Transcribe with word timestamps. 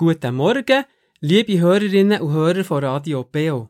Guten 0.00 0.36
Morgen, 0.36 0.84
liebe 1.18 1.58
Hörerinnen 1.58 2.20
und 2.20 2.32
Hörer 2.32 2.62
von 2.62 2.84
Radio 2.84 3.24
Beo. 3.24 3.68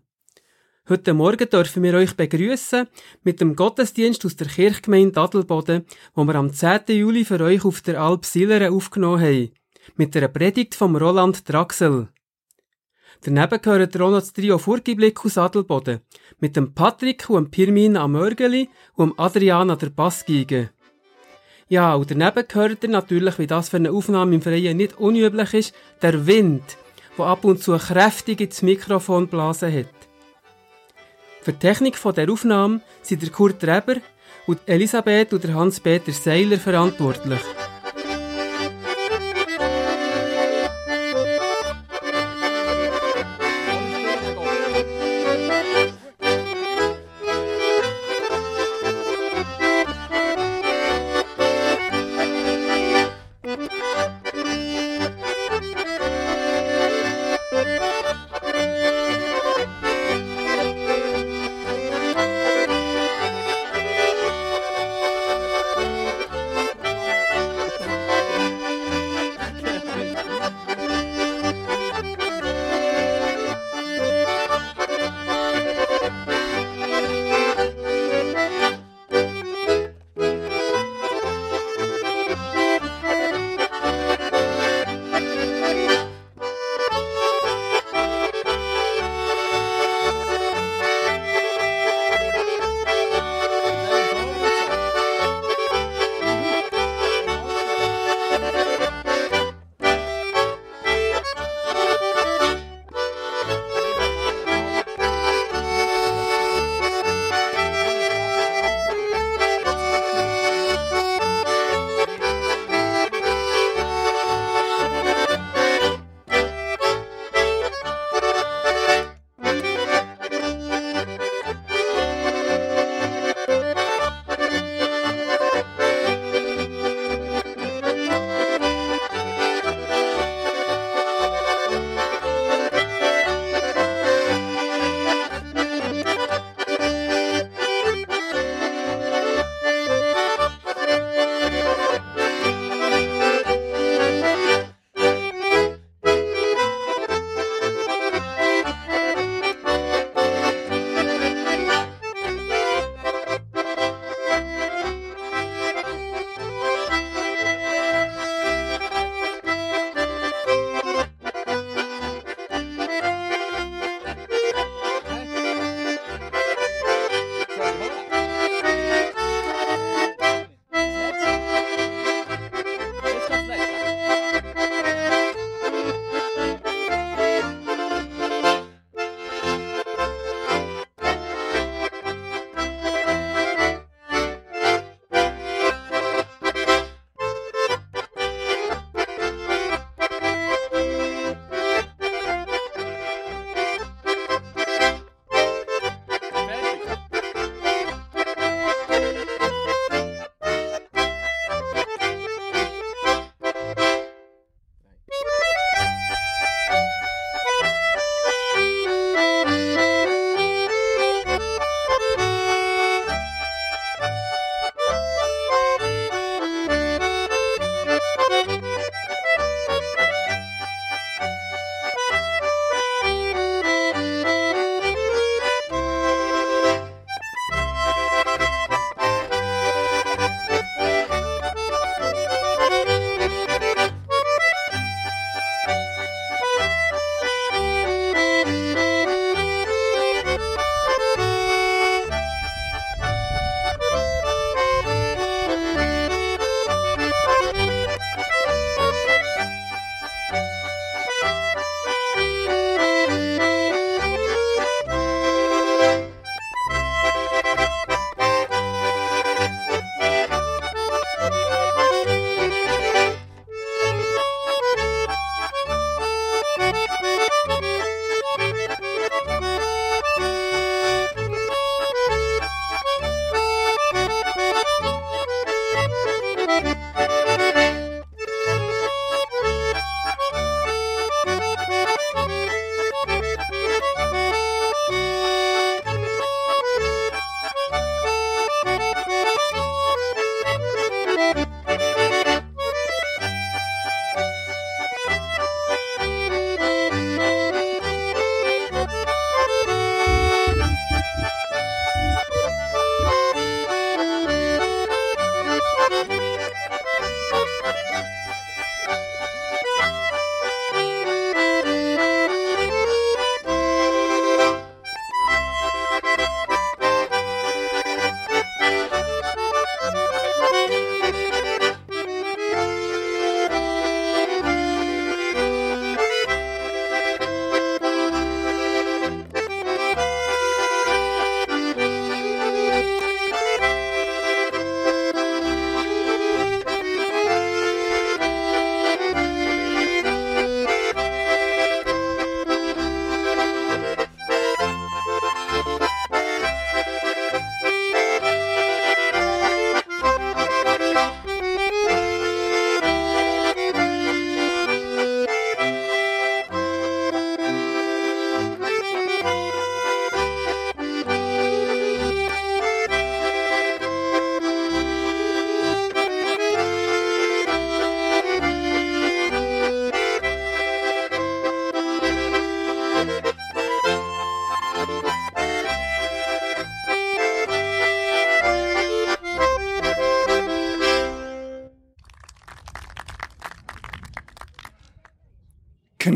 Heute 0.86 1.14
Morgen 1.14 1.48
dürfen 1.48 1.82
wir 1.82 1.94
euch 1.94 2.14
begrüßen 2.16 2.86
mit 3.22 3.40
dem 3.40 3.56
Gottesdienst 3.56 4.26
aus 4.26 4.36
der 4.36 4.48
Kirchgemeinde 4.48 5.18
Adelboden, 5.18 5.86
wo 6.14 6.24
wir 6.24 6.34
am 6.34 6.52
10. 6.52 6.80
Juli 6.88 7.24
für 7.24 7.40
euch 7.40 7.64
auf 7.64 7.80
der 7.80 8.02
Alp 8.02 8.26
Sillere 8.26 8.70
aufgenommen 8.70 9.22
haben, 9.22 9.52
mit 9.96 10.14
einer 10.14 10.28
Predigt 10.28 10.74
vom 10.74 10.96
Roland 10.96 11.48
Draxel. 11.48 12.08
Daneben 13.22 13.62
gehört 13.62 13.96
auch 13.96 14.10
noch 14.10 14.20
das 14.20 14.34
Trio 14.34 14.58
Furgiblick 14.58 15.24
aus 15.24 15.38
Adelboden, 15.38 16.00
mit 16.40 16.56
dem 16.56 16.74
Patrick 16.74 17.30
und 17.30 17.44
dem 17.44 17.50
Pirmin 17.52 17.96
am 17.96 18.12
Mörgeli 18.12 18.68
und 18.96 19.12
dem 19.12 19.18
Adrian 19.18 19.70
an 19.70 19.78
der 19.78 19.88
Bassgeige. 19.88 20.72
Ja, 21.68 21.94
und 21.94 22.10
daneben 22.10 22.48
gehört 22.48 22.82
ihr 22.82 22.88
natürlich, 22.88 23.38
wie 23.38 23.46
das 23.46 23.68
für 23.68 23.76
eine 23.76 23.92
Aufnahme 23.92 24.34
im 24.34 24.42
Freien 24.42 24.76
nicht 24.78 24.98
unüblich 24.98 25.52
ist, 25.52 25.74
der 26.00 26.26
Wind, 26.26 26.62
der 27.18 27.26
ab 27.26 27.44
und 27.44 27.62
zu 27.62 27.76
kräftig 27.76 28.40
ins 28.40 28.62
Mikrofon 28.62 29.28
blasen 29.28 29.72
hat. 29.72 29.86
Für 31.42 31.52
die 31.52 31.58
Technik 31.58 31.98
der 32.02 32.30
Aufnahme 32.30 32.80
sind 33.02 33.22
der 33.22 33.30
Kurt 33.30 33.62
Reber 33.62 33.96
und 34.46 34.60
Elisabeth 34.66 35.34
und 35.34 35.46
Hans-Peter 35.52 36.12
Seiler 36.12 36.58
verantwortlich. 36.58 37.40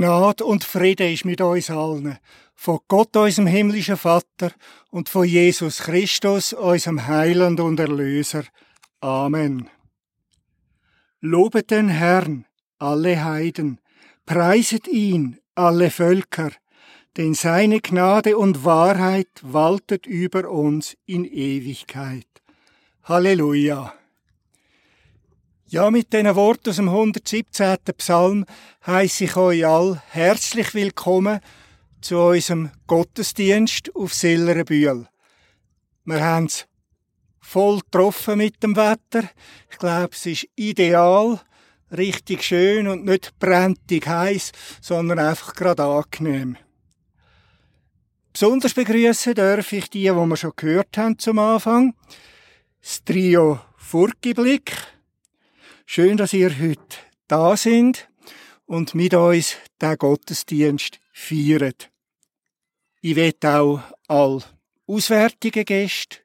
Gnade 0.02 0.44
und 0.44 0.64
Friede 0.64 1.12
ist 1.12 1.25
mit 1.25 1.40
uns 1.40 1.70
allen. 1.70 2.19
Von 2.56 2.81
Gott, 2.88 3.16
unserem 3.16 3.46
himmlischen 3.46 3.96
Vater, 3.96 4.50
und 4.90 5.08
von 5.08 5.25
Jesus 5.25 5.78
Christus, 5.78 6.52
unserem 6.52 7.06
Heiland 7.06 7.60
und 7.60 7.78
Erlöser. 7.78 8.43
Amen. 9.00 9.70
Lobet 11.20 11.70
den 11.70 11.88
Herrn, 11.88 12.46
alle 12.81 13.22
Heiden, 13.22 13.78
preiset 14.26 14.88
ihn, 14.88 15.38
alle 15.54 15.88
Völker, 15.88 16.50
denn 17.16 17.34
seine 17.34 17.81
Gnade 17.81 18.37
und 18.37 18.64
Wahrheit 18.64 19.31
waltet 19.40 20.08
über 20.08 20.50
uns 20.50 20.96
in 21.06 21.25
Ewigkeit. 21.25 22.26
Halleluja. 23.04 23.94
Ja, 25.73 25.91
mit 25.91 26.13
diesen 26.13 26.37
Worten 26.37 26.69
aus 26.69 26.77
dem 26.77 26.91
117. 26.91 27.79
Psalm 27.97 28.45
heiße 28.87 29.25
ich 29.25 29.37
euch 29.37 29.65
all 29.65 30.03
herzlich 30.11 30.75
willkommen 30.75 31.41
zu 32.03 32.19
unserem 32.19 32.71
Gottesdienst 32.87 33.97
auf 33.97 34.13
Sillerenbühl. 34.13 35.09
Wir 36.05 36.21
haben 36.23 36.45
es 36.45 36.67
voll 37.41 37.81
getroffen 37.81 38.37
mit 38.37 38.63
dem 38.63 38.77
Wetter. 38.77 39.27
Ich 39.71 39.79
glaube, 39.79 40.11
es 40.13 40.27
ist 40.27 40.47
ideal, 40.57 41.41
richtig 41.91 42.43
schön 42.43 42.87
und 42.87 43.07
nicht 43.07 43.39
brenntig 43.39 44.07
heiß, 44.07 44.53
sondern 44.83 45.21
einfach 45.21 45.55
gerade 45.55 45.85
angenehm. 45.85 46.59
Besonders 48.35 48.75
begrüßen 48.75 49.33
darf 49.33 49.73
ich 49.73 49.89
die, 49.89 50.01
die 50.01 50.11
wir 50.11 50.37
schon 50.37 50.53
gehört 50.55 50.99
haben 50.99 51.19
zum 51.19 51.39
Anfang. 51.39 51.95
Das 52.83 53.03
Trio 53.03 53.59
Furkiblick 53.79 54.92
Schön, 55.84 56.17
dass 56.17 56.32
ihr 56.32 56.58
heute 56.58 56.96
da 57.29 57.56
sind 57.56 58.08
und 58.67 58.94
mit 58.94 59.14
uns 59.14 59.56
den 59.81 59.96
Gottesdienst 59.96 61.00
feiert. 61.12 61.90
Ich 63.00 63.17
will 63.17 63.34
auch 63.44 63.81
all 64.06 64.43
auswärtige 64.87 65.64
Gäste, 65.64 66.19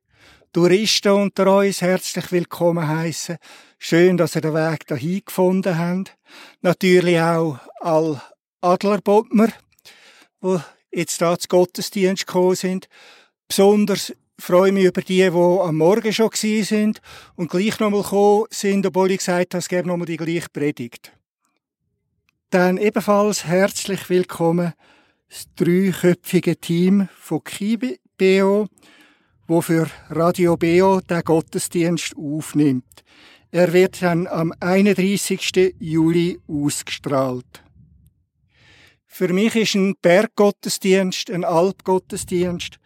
Touristen 0.53 1.11
unter 1.11 1.57
uns 1.57 1.81
herzlich 1.81 2.31
willkommen 2.31 2.87
heißen. 2.87 3.37
Schön, 3.77 4.17
dass 4.17 4.35
ihr 4.35 4.41
den 4.41 4.53
Weg 4.53 4.87
dahin 4.87 5.21
gefunden 5.25 5.77
habt. 5.77 6.17
Natürlich 6.61 7.19
auch 7.19 7.59
all 7.79 8.21
Adlerbotmer, 8.61 9.49
die 10.41 10.57
jetzt 10.91 11.21
da 11.21 11.37
zu 11.37 11.47
Gottesdienst 11.47 12.27
gekommen 12.27 12.55
sind. 12.55 12.89
Besonders 13.47 14.13
freue 14.39 14.71
mich 14.71 14.85
über 14.85 15.01
die, 15.01 15.17
die 15.17 15.27
am 15.27 15.77
Morgen 15.77 16.13
schon 16.13 16.29
sind 16.33 17.01
und 17.35 17.49
gleich 17.49 17.79
nochmal 17.79 18.03
gekommen 18.03 18.45
sind, 18.49 18.85
obwohl 18.85 19.11
ich 19.11 19.19
gesagt 19.19 19.53
habe, 19.53 19.59
es 19.59 19.67
gäbe 19.67 19.87
nochmal 19.87 20.05
die 20.05 20.17
gleiche 20.17 20.49
Predigt. 20.51 21.11
Dann 22.49 22.77
ebenfalls 22.77 23.45
herzlich 23.45 24.09
willkommen 24.09 24.73
das 25.29 25.47
dreiköpfige 25.55 26.55
Team 26.57 27.09
von 27.19 27.43
KIBO, 27.43 28.67
wo 29.47 29.61
für 29.61 29.89
Radio 30.09 30.55
BO 30.55 31.01
den 31.01 31.21
Gottesdienst 31.23 32.15
aufnimmt. 32.15 33.03
Er 33.51 33.73
wird 33.73 34.01
dann 34.01 34.27
am 34.27 34.53
31. 34.59 35.75
Juli 35.79 36.39
ausgestrahlt. 36.47 37.63
Für 39.05 39.33
mich 39.33 39.55
ist 39.55 39.75
ein 39.75 39.95
Berggottesdienst, 40.01 41.31
ein 41.31 41.43
Alpgottesdienst, 41.43 42.77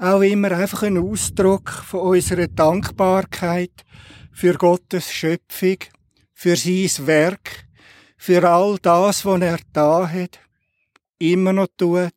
auch 0.00 0.22
immer 0.22 0.52
einfach 0.52 0.82
ein 0.82 0.96
Ausdruck 0.96 1.68
von 1.70 2.00
unserer 2.00 2.48
Dankbarkeit 2.48 3.84
für 4.32 4.54
Gottes 4.54 5.12
Schöpfung, 5.12 5.76
für 6.32 6.56
sein 6.56 7.06
Werk, 7.06 7.66
für 8.16 8.48
all 8.48 8.78
das, 8.80 9.26
was 9.26 9.40
er 9.42 9.58
da 9.74 10.08
hat, 10.08 10.40
immer 11.18 11.52
noch 11.52 11.68
tut 11.76 12.14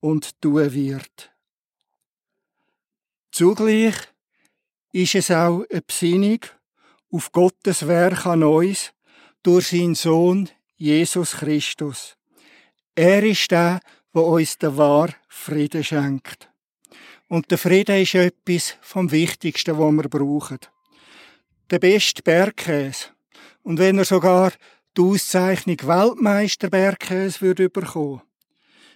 und 0.00 0.40
tun 0.40 0.72
wird. 0.72 1.30
Zugleich 3.30 3.94
ist 4.92 5.14
es 5.14 5.30
auch 5.30 5.64
eine 5.70 5.82
Besinnung 5.82 6.40
auf 7.12 7.30
Gottes 7.32 7.86
Werk 7.86 8.24
an 8.24 8.42
uns 8.42 8.92
durch 9.42 9.68
seinen 9.68 9.94
Sohn 9.94 10.48
Jesus 10.76 11.32
Christus. 11.32 12.16
Er 12.94 13.22
ist 13.22 13.50
der, 13.50 13.80
der 14.14 14.22
uns 14.22 14.56
den 14.56 14.76
wahren 14.76 15.14
Frieden 15.28 15.84
schenkt. 15.84 16.49
Und 17.30 17.48
der 17.52 17.58
Frieden 17.58 18.02
ist 18.02 18.16
etwas 18.16 18.76
vom 18.80 19.12
Wichtigsten, 19.12 19.78
was 19.78 19.92
wir 19.92 20.08
brauchen. 20.08 20.58
Der 21.70 21.78
beste 21.78 22.24
Bergkäse. 22.24 23.06
Und 23.62 23.78
wenn 23.78 23.98
er 23.98 24.04
sogar 24.04 24.52
die 24.96 25.02
Auszeichnung 25.02 25.76
Weltmeister 25.84 26.68
Bergkäse 26.68 27.40
würde 27.40 27.70
bekommen, 27.70 28.22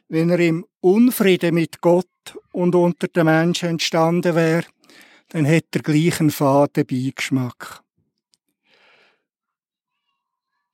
wenn 0.08 0.30
er 0.30 0.40
im 0.40 0.66
Unfrieden 0.80 1.54
mit 1.54 1.80
Gott 1.80 2.08
und 2.50 2.74
unter 2.74 3.06
den 3.06 3.26
Menschen 3.26 3.68
entstanden 3.68 4.34
wäre, 4.34 4.66
dann 5.28 5.44
hätte 5.44 5.78
er 5.78 5.82
gleich 5.82 6.18
einen 6.18 6.32
faden 6.32 6.86
Beigeschmack. 6.86 7.84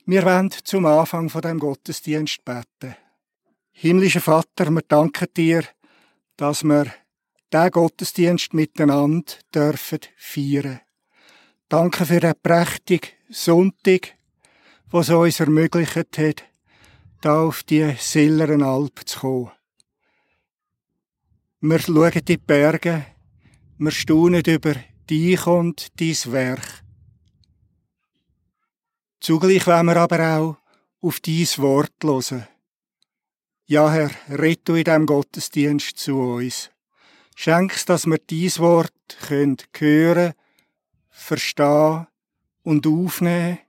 Wir 0.07 0.25
wollen 0.25 0.51
zum 0.65 0.87
Anfang 0.87 1.29
von 1.29 1.43
dem 1.43 1.59
Gottesdienst 1.59 2.43
beten. 2.43 2.97
Himmlischer 3.73 4.23
Vater, 4.23 4.71
wir 4.71 4.83
danken 4.89 5.29
dir, 5.37 5.63
dass 6.39 6.65
wir 6.65 6.87
den 7.53 7.71
Gottesdienst 7.71 8.55
miteinander 8.55 9.33
dürfen 9.55 10.01
feiern. 10.17 10.81
Danke 11.69 12.07
für 12.07 12.21
den 12.21 12.35
prächtigen 12.43 13.11
Sonntag, 13.29 14.15
was 14.91 15.11
uns 15.11 15.41
ermöglicht 15.41 15.97
hat, 15.97 16.45
da 17.21 17.43
auf 17.43 17.63
die 17.63 17.95
Silleren 17.99 18.63
Alp 18.63 19.01
zu 19.07 19.21
kommen. 19.21 19.53
Wir 21.61 21.79
schauen 21.79 22.25
die 22.25 22.37
Berge, 22.39 23.07
wir 23.79 23.91
staunen 23.91 24.43
über 24.47 24.75
dich 25.09 25.47
und 25.47 26.01
dein 26.01 26.33
Werk. 26.33 26.85
Zugleich 29.21 29.67
wollen 29.67 29.87
wir 29.87 29.97
aber 29.97 30.39
auch 30.39 30.57
auf 31.03 31.21
dein 31.21 31.47
Wort 31.59 31.93
hören. 32.03 32.47
Ja, 33.67 33.91
Herr, 33.91 34.11
rett 34.31 34.63
du 34.65 34.75
in 34.75 34.85
diesem 34.85 35.07
Gottesdienst 35.07 35.99
zu 35.99 36.19
uns. 36.19 36.71
Schenkst, 37.43 37.89
dass 37.89 38.05
wir 38.05 38.19
dies 38.19 38.59
Wort 38.59 38.93
können 39.27 39.57
hören, 39.79 40.35
verstehen 41.09 42.07
und 42.65 42.87
aufnehmen 42.87 43.61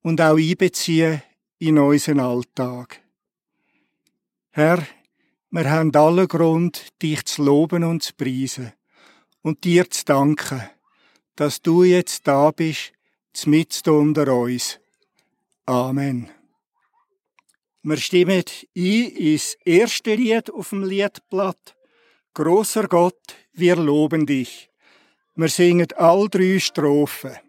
und 0.00 0.18
auch 0.22 0.38
einbeziehen 0.38 1.20
in 1.58 1.76
unseren 1.76 2.20
Alltag. 2.20 3.02
Herr, 4.48 4.86
wir 5.50 5.70
haben 5.70 5.94
alle 5.94 6.26
Grund, 6.26 6.86
dich 7.02 7.22
zu 7.26 7.42
loben 7.42 7.84
und 7.84 8.02
zu 8.02 8.14
preisen 8.14 8.72
und 9.42 9.64
dir 9.64 9.90
zu 9.90 10.06
danken, 10.06 10.62
dass 11.34 11.60
du 11.60 11.84
jetzt 11.84 12.26
da 12.26 12.50
bist, 12.50 12.94
mit 13.44 13.86
unter 13.86 14.32
uns. 14.32 14.80
Amen. 15.66 16.30
Wir 17.82 17.98
stimmen 17.98 18.42
ein 18.42 18.72
ins 18.74 19.54
erste 19.66 20.14
Lied 20.14 20.50
auf 20.50 20.70
dem 20.70 20.82
Liedblatt. 20.82 21.75
Großer 22.36 22.86
Gott, 22.86 23.34
wir 23.54 23.76
loben 23.76 24.26
dich. 24.26 24.68
Wir 25.36 25.48
singen 25.48 25.86
all 25.96 26.28
drei 26.28 26.58
Strophen. 26.58 27.45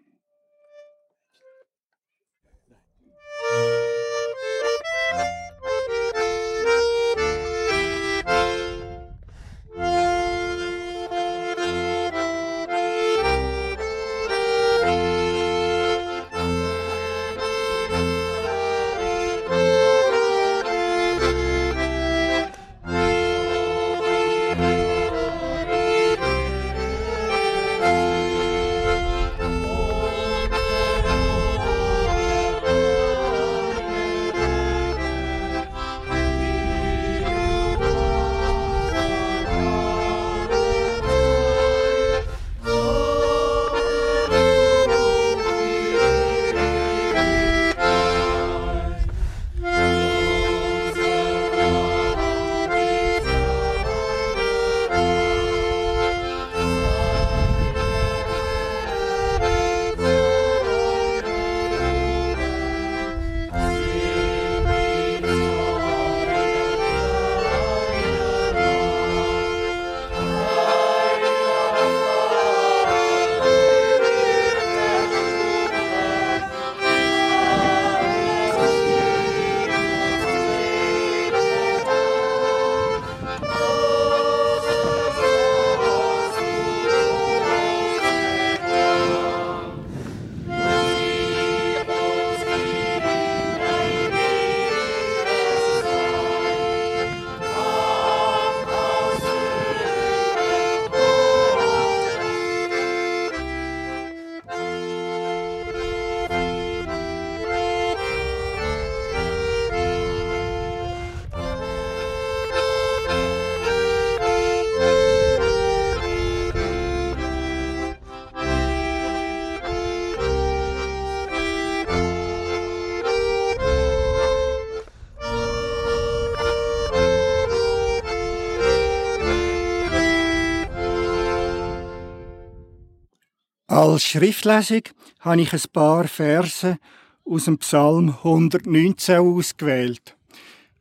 Als 133.88 134.02
Schriftlesung 134.02 134.82
habe 135.20 135.40
ich 135.40 135.54
ein 135.54 135.62
paar 135.72 136.06
Verse 136.08 136.76
aus 137.24 137.46
dem 137.46 137.56
Psalm 137.56 138.10
119 138.22 139.16
ausgewählt. 139.16 140.14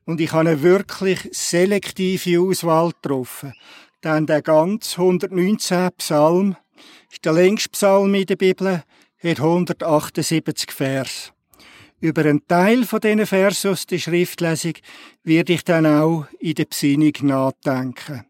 Und 0.03 0.19
ich 0.19 0.33
habe 0.33 0.49
eine 0.49 0.61
wirklich 0.61 1.29
selektive 1.31 2.41
Auswahl 2.41 2.91
getroffen. 2.91 3.53
Denn 4.03 4.25
der 4.25 4.41
ganze 4.41 4.99
119 4.99 5.89
Psalm 5.97 6.57
ist 7.09 7.23
der 7.23 7.31
längste 7.31 7.69
Psalm 7.69 8.13
in 8.13 8.25
der 8.25 8.35
Bibel, 8.35 8.83
hat 9.23 9.39
178 9.39 10.73
Vers. 10.73 11.31
Über 12.01 12.25
einen 12.25 12.45
Teil 12.45 12.83
von 12.83 12.99
diesen 12.99 13.25
Versen 13.25 13.71
aus 13.71 13.85
der 13.85 13.99
Schriftlesung 13.99 14.73
werde 15.23 15.53
ich 15.53 15.63
dann 15.63 15.85
auch 15.85 16.25
in 16.41 16.55
der 16.55 16.65
Besinnung 16.65 17.13
nachdenken. 17.21 18.26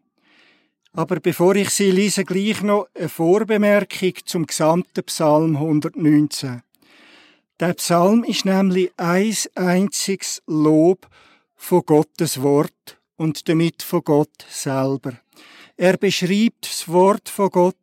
Aber 0.92 1.20
bevor 1.20 1.54
ich 1.56 1.70
sie 1.70 1.90
lese, 1.90 2.24
gleich 2.24 2.62
noch 2.62 2.88
eine 2.94 3.08
Vorbemerkung 3.08 4.14
zum 4.24 4.46
gesamten 4.46 5.04
Psalm 5.04 5.56
119. 5.56 6.62
Der 7.60 7.74
Psalm 7.74 8.24
ist 8.24 8.44
nämlich 8.44 8.90
ein 8.96 9.34
einziges 9.54 10.42
Lob 10.46 11.08
von 11.56 11.82
Gottes 11.84 12.40
Wort 12.40 12.98
und 13.16 13.48
damit 13.48 13.82
von 13.82 14.02
Gott 14.02 14.46
selber. 14.48 15.12
Er 15.76 15.96
beschreibt 15.96 16.66
das 16.66 16.88
Wort 16.88 17.28
von 17.28 17.50
Gott 17.50 17.76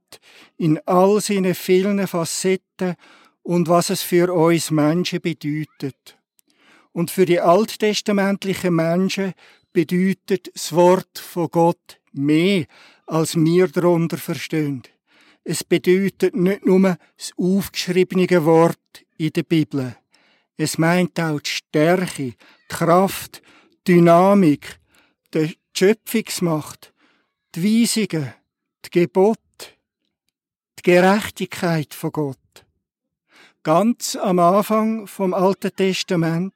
in 0.57 0.79
all 0.85 1.21
seinen 1.21 1.55
vielen 1.55 2.05
Facetten 2.07 2.95
und 3.43 3.67
was 3.67 3.89
es 3.89 4.01
für 4.01 4.33
uns 4.33 4.71
Menschen 4.71 5.21
bedeutet. 5.21 6.17
Und 6.93 7.11
für 7.11 7.25
die 7.25 7.39
alttestamentlichen 7.39 8.73
Menschen 8.73 9.33
bedeutet 9.73 10.49
das 10.53 10.73
Wort 10.73 11.19
von 11.19 11.49
Gott 11.49 11.99
mehr 12.13 12.65
als 13.05 13.35
wir 13.35 13.67
darunter 13.67 14.17
verstehen. 14.17 14.83
Es 15.43 15.63
bedeutet 15.63 16.35
nicht 16.35 16.65
nur 16.65 16.97
das 17.17 17.31
aufgeschriebene 17.37 18.45
Wort 18.45 19.05
in 19.17 19.31
der 19.31 19.43
Bibel. 19.43 19.95
Es 20.57 20.77
meint 20.77 21.19
auch 21.19 21.39
die 21.39 21.49
Stärke, 21.49 22.23
die 22.23 22.35
Kraft, 22.67 23.41
die 23.87 23.93
Dynamik, 23.93 24.79
die 25.33 25.55
Schöpfungsmacht, 25.77 26.93
die 27.53 27.83
Weisungen, 27.83 28.33
die 28.85 28.89
Gebot, 28.89 29.37
die 30.79 30.83
Gerechtigkeit 30.83 31.93
von 31.93 32.11
Gott. 32.11 32.37
Ganz 33.61 34.15
am 34.15 34.39
Anfang 34.39 35.05
vom 35.07 35.33
Alten 35.33 35.75
Testament, 35.75 36.53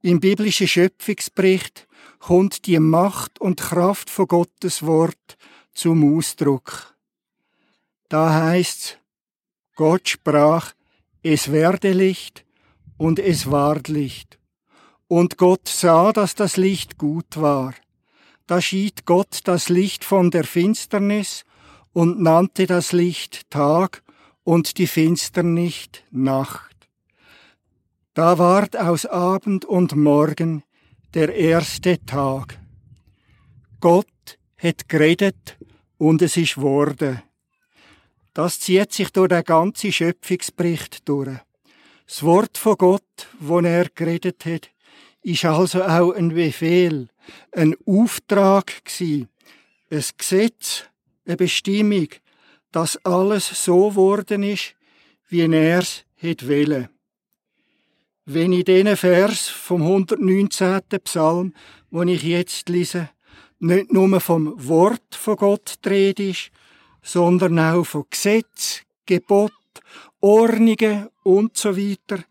im 0.00 0.20
biblischen 0.20 0.68
Schöpfungsbericht, 0.68 1.86
kommt 2.20 2.66
die 2.66 2.78
Macht 2.78 3.40
und 3.40 3.60
Kraft 3.60 4.08
von 4.08 4.26
Gottes 4.26 4.82
Wort 4.82 5.36
zum 5.74 6.16
Ausdruck. 6.16 6.94
Da 8.08 8.32
heißt's, 8.32 8.96
Gott 9.76 10.08
sprach, 10.08 10.72
es 11.22 11.50
werde 11.50 11.92
Licht 11.92 12.44
und 12.96 13.18
es 13.18 13.50
ward 13.50 13.88
Licht. 13.88 14.38
Und 15.08 15.36
Gott 15.36 15.68
sah, 15.68 16.12
dass 16.12 16.34
das 16.34 16.56
Licht 16.56 16.96
gut 16.96 17.36
war. 17.36 17.74
Da 18.46 18.60
schied 18.60 19.04
Gott 19.04 19.40
das 19.44 19.68
Licht 19.68 20.04
von 20.04 20.30
der 20.30 20.44
Finsternis 20.44 21.44
und 21.92 22.20
nannte 22.20 22.66
das 22.66 22.92
Licht 22.92 23.50
Tag 23.50 24.02
und 24.42 24.78
die 24.78 24.86
Finsternis 24.86 25.88
Nacht. 26.10 26.88
Da 28.12 28.38
ward 28.38 28.76
aus 28.76 29.06
Abend 29.06 29.64
und 29.64 29.96
Morgen 29.96 30.62
der 31.14 31.34
erste 31.34 32.04
Tag. 32.04 32.60
Gott 33.80 34.06
hat 34.56 34.88
geredet 34.88 35.56
und 36.04 36.20
es 36.20 36.36
ist 36.36 36.58
worden. 36.58 37.22
Das 38.34 38.60
zieht 38.60 38.92
sich 38.92 39.10
durch 39.10 39.28
den 39.28 39.42
ganzen 39.42 39.90
Schöpfungsbericht 39.90 41.08
durch. 41.08 41.38
Das 42.06 42.22
Wort 42.22 42.58
von 42.58 42.76
Gott, 42.76 43.28
wo 43.40 43.60
er 43.60 43.88
geredet 43.88 44.44
hat, 44.44 44.70
ist 45.22 45.46
also 45.46 45.82
auch 45.82 46.12
ein 46.12 46.34
Befehl, 46.34 47.08
ein 47.52 47.74
Auftrag 47.86 48.84
gsi, 48.84 49.26
ein 49.90 50.04
Gesetz, 50.18 50.84
eine 51.24 51.38
Bestimmung, 51.38 52.08
dass 52.70 53.02
alles 53.06 53.64
so 53.64 53.94
worden 53.94 54.42
ist, 54.42 54.74
wie 55.30 55.40
er 55.40 55.78
es 55.78 56.04
wollen. 56.20 56.90
Wenn 58.26 58.52
ich 58.52 58.64
diesen 58.64 58.96
Vers 58.96 59.48
vom 59.48 59.82
119. 59.82 60.82
Psalm, 61.02 61.54
wo 61.90 62.02
ich 62.02 62.22
jetzt 62.22 62.68
lese, 62.68 63.08
nicht 63.58 63.92
nur 63.92 64.20
vom 64.20 64.54
Wort 64.68 65.14
von 65.14 65.36
Gott 65.36 65.78
ist, 65.86 66.50
sondern 67.02 67.58
auch 67.58 67.84
von 67.84 68.04
Gesetz, 68.10 68.82
Gebot, 69.06 69.52
Ordnungen 70.20 71.08
und 71.22 71.56
so 71.56 71.76
weiter, 71.76 72.24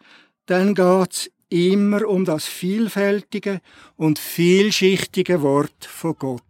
dann 0.46 0.74
geht's 0.76 1.30
immer 1.50 2.08
um 2.08 2.26
das 2.26 2.46
vielfältige 2.46 3.62
und 3.96 4.18
vielschichtige 4.18 5.42
Wort 5.42 5.86
von 5.86 6.16
Gott. 6.18 6.42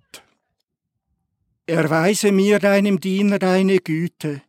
Erweise 1.65 2.31
mir 2.31 2.59
deinem 2.59 2.99
Diener 2.99 3.39
deine 3.39 3.79
Güte, 3.79 4.41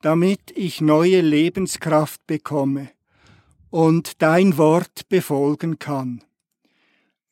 damit 0.00 0.50
ich 0.54 0.80
neue 0.80 1.20
Lebenskraft 1.20 2.26
bekomme 2.26 2.90
und 3.70 4.20
dein 4.22 4.58
Wort 4.58 5.08
befolgen 5.08 5.78
kann. 5.78 6.22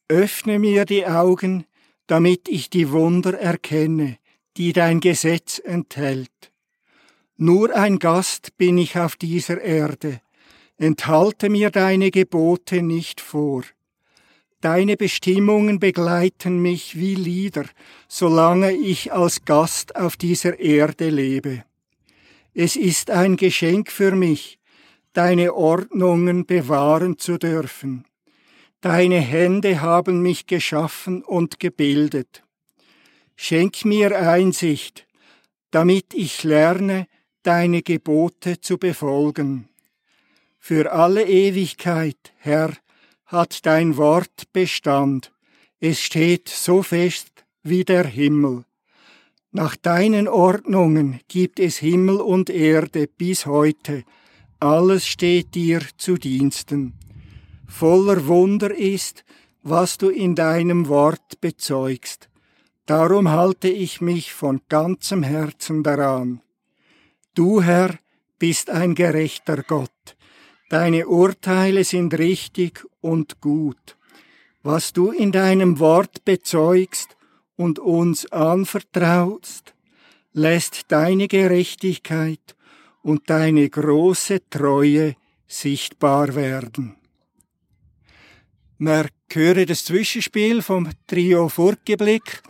Öffne 0.09 0.59
mir 0.59 0.85
die 0.85 1.07
Augen, 1.07 1.65
damit 2.11 2.49
ich 2.49 2.71
die 2.71 2.91
Wunder 2.91 3.39
erkenne, 3.39 4.19
die 4.57 4.73
dein 4.73 4.99
Gesetz 4.99 5.61
enthält. 5.61 6.51
Nur 7.37 7.73
ein 7.73 8.01
Gast 8.01 8.57
bin 8.57 8.79
ich 8.79 8.99
auf 8.99 9.15
dieser 9.15 9.61
Erde, 9.61 10.21
enthalte 10.77 11.49
mir 11.49 11.71
deine 11.71 12.11
Gebote 12.11 12.83
nicht 12.83 13.21
vor. 13.21 13.63
Deine 14.61 14.97
Bestimmungen 14.97 15.79
begleiten 15.79 16.61
mich 16.61 16.99
wie 16.99 17.15
Lieder, 17.15 17.67
solange 18.09 18.73
ich 18.73 19.13
als 19.13 19.45
Gast 19.45 19.95
auf 19.95 20.17
dieser 20.17 20.59
Erde 20.59 21.11
lebe. 21.11 21.65
Es 22.55 22.75
ist 22.75 23.13
ein 23.13 23.37
Geschenk 23.37 23.89
für 23.93 24.17
mich, 24.17 24.59
deine 25.13 25.55
Ordnungen 25.55 26.45
bewahren 26.45 27.19
zu 27.19 27.39
dürfen. 27.39 28.05
Deine 28.81 29.21
Hände 29.21 29.83
haben 29.83 30.23
mich 30.23 30.47
geschaffen 30.47 31.23
und 31.23 31.61
gebildet. 31.61 32.43
Schenk 33.37 33.85
mir 33.85 34.19
Einsicht, 34.19 35.07
damit 35.71 36.15
ich 36.15 36.45
lerne, 36.45 37.07
deine 37.43 37.83
Gebote 37.83 38.59
zu 38.61 38.79
befolgen. 38.79 39.69
Für 40.59 40.93
alle 40.93 41.27
Ewigkeit, 41.27 42.33
Herr, 42.39 42.73
hat 43.27 43.67
dein 43.67 43.99
Wort 43.99 44.51
Bestand. 44.55 45.31
Es 45.79 46.01
steht 46.01 46.49
so 46.49 46.83
fest 46.83 47.45
wie 47.63 47.85
der 47.85 48.07
Himmel. 48.07 48.65
Nach 49.53 49.77
deinen 49.77 50.27
Ordnungen 50.27 51.21
gibt 51.29 51.61
es 51.61 51.77
Himmel 51.77 52.17
und 52.17 52.49
Erde 52.49 53.09
bis 53.09 53.45
heute. 53.45 54.05
Alles 54.59 55.07
steht 55.07 55.55
dir 55.55 55.83
zu 55.99 56.17
Diensten 56.17 57.00
voller 57.71 58.27
Wunder 58.27 58.75
ist, 58.75 59.25
was 59.63 59.99
du 59.99 60.09
in 60.09 60.35
deinem 60.35 60.89
Wort 60.89 61.41
bezeugst. 61.41 62.29
Darum 62.87 63.31
halte 63.31 63.69
ich 63.69 64.01
mich 64.01 64.33
von 64.33 64.61
ganzem 64.69 65.23
Herzen 65.23 65.83
daran. 65.83 66.43
Du, 67.35 67.63
Herr, 67.63 67.99
bist 68.39 68.71
ein 68.71 68.95
gerechter 68.95 69.63
Gott. 69.63 70.17
Deine 70.71 71.07
Urteile 71.07 71.85
sind 71.85 72.19
richtig 72.19 72.85
und 73.01 73.41
gut. 73.41 73.97
Was 74.63 74.93
du 74.93 75.11
in 75.11 75.33
deinem 75.33 75.79
Wort 75.79 76.25
bezeugst 76.25 77.17
und 77.57 77.79
uns 77.79 78.31
anvertraust, 78.33 79.75
lässt 80.33 80.87
deine 80.89 81.29
Gerechtigkeit 81.29 82.57
und 83.03 83.31
deine 83.31 83.69
große 83.69 84.49
Treue 84.51 85.17
sichtbar 85.47 86.35
werden. 86.35 87.00
Wir 88.83 89.11
hören 89.31 89.67
das 89.67 89.85
Zwischenspiel 89.85 90.63
vom 90.63 90.89
Trio 91.07 91.51
Furtgeblick. 91.51 92.41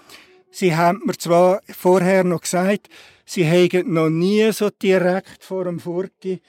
Sie 0.53 0.77
haben 0.77 1.03
mir 1.05 1.19
zwar 1.19 1.61
vorher 1.69 2.23
noch 2.23 2.43
gesagt, 2.43 2.89
sie 3.25 3.43
hätten 3.43 3.95
noch 3.95 4.11
nie 4.11 4.53
so 4.53 4.71
direkt 4.71 5.43
vor 5.43 5.65
dem 5.65 5.81
Furti, 5.81 6.41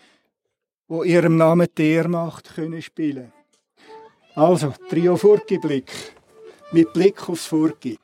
wo 0.87 1.01
ihrem 1.01 1.35
Namen 1.35 1.67
der 1.75 2.07
macht, 2.07 2.53
können 2.53 2.79
spielen. 2.83 3.33
Also, 4.35 4.71
Trio 4.87 5.17
Furtgeblick. 5.17 5.91
Mit 6.71 6.93
Blick 6.93 7.27
aufs 7.27 7.47
Furti. 7.47 7.97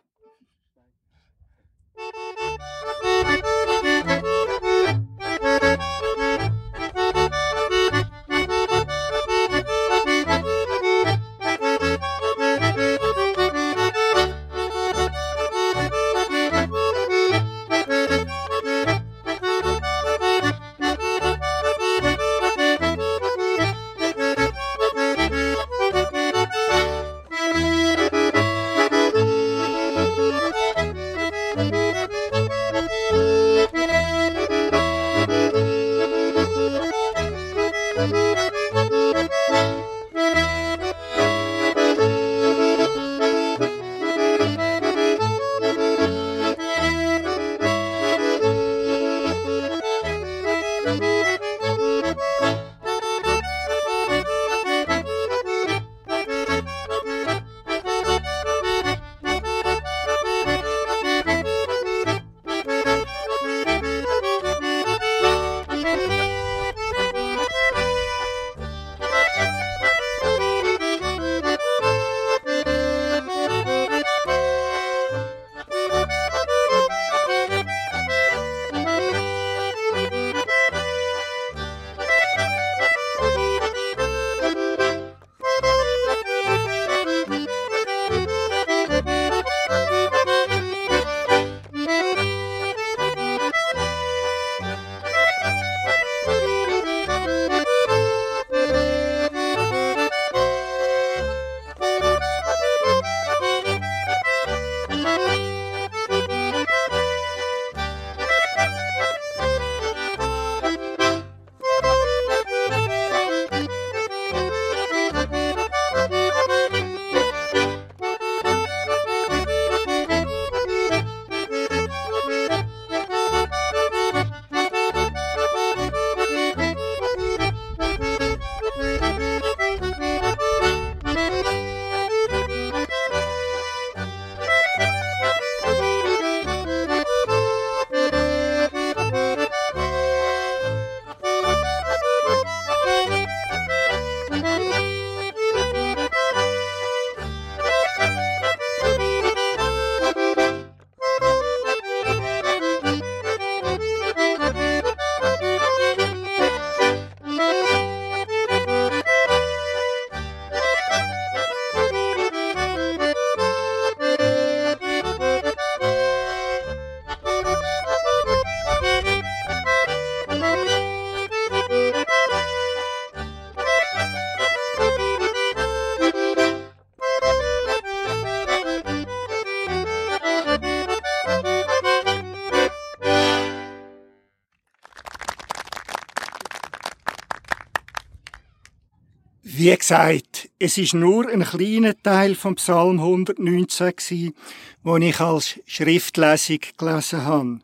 Wie 189.67 189.75
gesagt, 189.75 190.49
es 190.59 190.77
ist 190.77 190.93
nur 190.93 191.27
ein 191.27 191.43
kleiner 191.43 191.93
Teil 192.01 192.35
vom 192.35 192.55
Psalm 192.55 192.99
119 193.01 193.97
gsi, 193.97 194.33
wo 194.81 194.95
ich 194.95 195.19
als 195.19 195.59
Schriftlesung 195.65 196.59
gelesen 196.77 197.25
habe. 197.25 197.59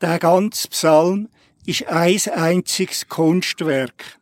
Der 0.00 0.18
ganze 0.20 0.68
Psalm 0.68 1.28
ist 1.66 1.86
ein 1.86 2.18
einziges 2.34 3.10
Kunstwerk. 3.10 4.18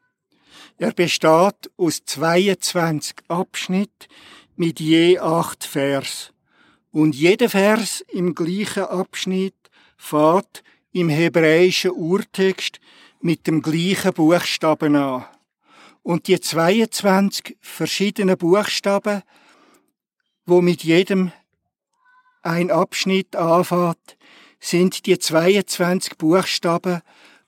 Er 0.78 0.90
besteht 0.90 1.70
aus 1.76 2.04
22 2.04 3.14
Abschnitten 3.28 4.08
mit 4.56 4.80
je 4.80 5.20
acht 5.20 5.62
Vers. 5.62 6.32
Und 6.90 7.14
jeder 7.14 7.48
Vers 7.48 8.04
im 8.10 8.34
gleichen 8.34 8.82
Abschnitt 8.82 9.54
fährt 9.96 10.64
im 10.90 11.08
hebräischen 11.08 11.92
Urtext 11.92 12.80
mit 13.20 13.46
dem 13.46 13.62
gleichen 13.62 14.12
Buchstaben 14.12 14.96
an. 14.96 15.26
Und 16.06 16.28
die 16.28 16.38
22 16.38 17.56
verschiedenen 17.60 18.38
Buchstaben, 18.38 19.24
wo 20.44 20.60
mit 20.60 20.84
jedem 20.84 21.32
ein 22.44 22.70
Abschnitt 22.70 23.34
anfängt, 23.34 24.16
sind 24.60 25.06
die 25.06 25.18
22 25.18 26.16
Buchstaben, 26.16 27.00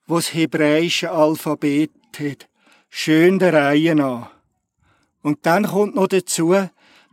wo 0.08 0.16
das 0.16 0.34
hebräische 0.34 1.12
Alphabet 1.12 1.92
hat. 2.18 2.48
Schön 2.90 3.38
der 3.38 3.52
Reihe 3.52 3.94
nach. 3.94 4.32
Und 5.22 5.46
dann 5.46 5.64
kommt 5.64 5.94
noch 5.94 6.08
dazu, 6.08 6.56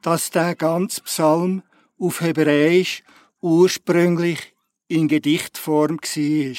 dass 0.02 0.32
der 0.32 0.56
ganze 0.56 1.04
Psalm 1.04 1.62
auf 2.00 2.22
Hebräisch 2.22 3.04
ursprünglich 3.40 4.56
in 4.88 5.08
Gedichtform 5.08 6.00
war. 6.00 6.56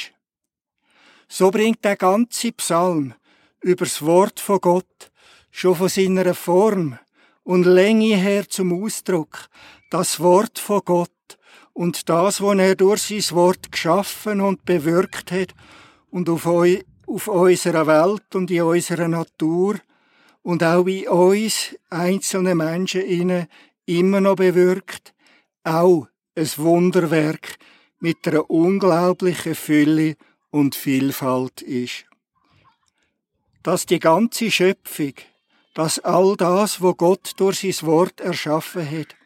So 1.27 1.51
bringt 1.51 1.85
der 1.85 1.96
ganze 1.96 2.53
Psalm 2.53 3.14
übers 3.67 4.01
Wort 4.03 4.39
von 4.39 4.61
Gott 4.61 5.11
schon 5.51 5.75
von 5.75 5.89
seiner 5.89 6.35
Form 6.35 6.99
und 7.43 7.67
Länge 7.67 8.17
her 8.17 8.49
zum 8.49 8.73
Ausdruck, 8.73 9.49
das 9.91 10.21
Wort 10.21 10.61
von 10.61 10.83
Gott 10.85 11.11
und 11.73 12.09
das, 12.09 12.41
was 12.41 12.59
er 12.59 12.77
durch 12.77 13.03
sein 13.03 13.37
Wort 13.37 13.73
geschaffen 13.73 14.41
und 14.41 14.65
bewirkt 14.65 15.33
hat 15.33 15.53
und 16.11 16.29
auf, 16.29 16.47
eu 16.47 16.77
auf 17.09 17.27
unserer 17.27 17.89
Welt 17.89 18.35
und 18.37 18.53
in 18.53 18.63
unserer 18.63 19.09
Natur 19.09 19.77
und 20.43 20.63
auch 20.63 20.87
in 20.87 21.09
uns 21.09 21.75
einzelne 21.91 22.55
Menschen 22.55 23.01
inne 23.01 23.49
immer 23.85 24.21
noch 24.21 24.37
bewirkt, 24.37 25.13
auch 25.65 26.07
ein 26.37 26.51
Wunderwerk 26.57 27.57
mit 27.99 28.29
einer 28.29 28.49
unglaublichen 28.49 29.57
Fülle 29.57 30.15
und 30.51 30.77
Vielfalt 30.77 31.63
ist. 31.63 32.07
Dass 33.67 33.85
die 33.85 33.99
ganze 33.99 34.49
Schöpfung, 34.49 35.15
dass 35.75 35.99
all 35.99 36.37
das, 36.37 36.81
wo 36.81 36.95
Gott 36.95 37.33
durch 37.37 37.63
sein 37.63 37.89
Wort 37.89 38.21
erschaffen 38.21 38.89
hat, 38.89 39.17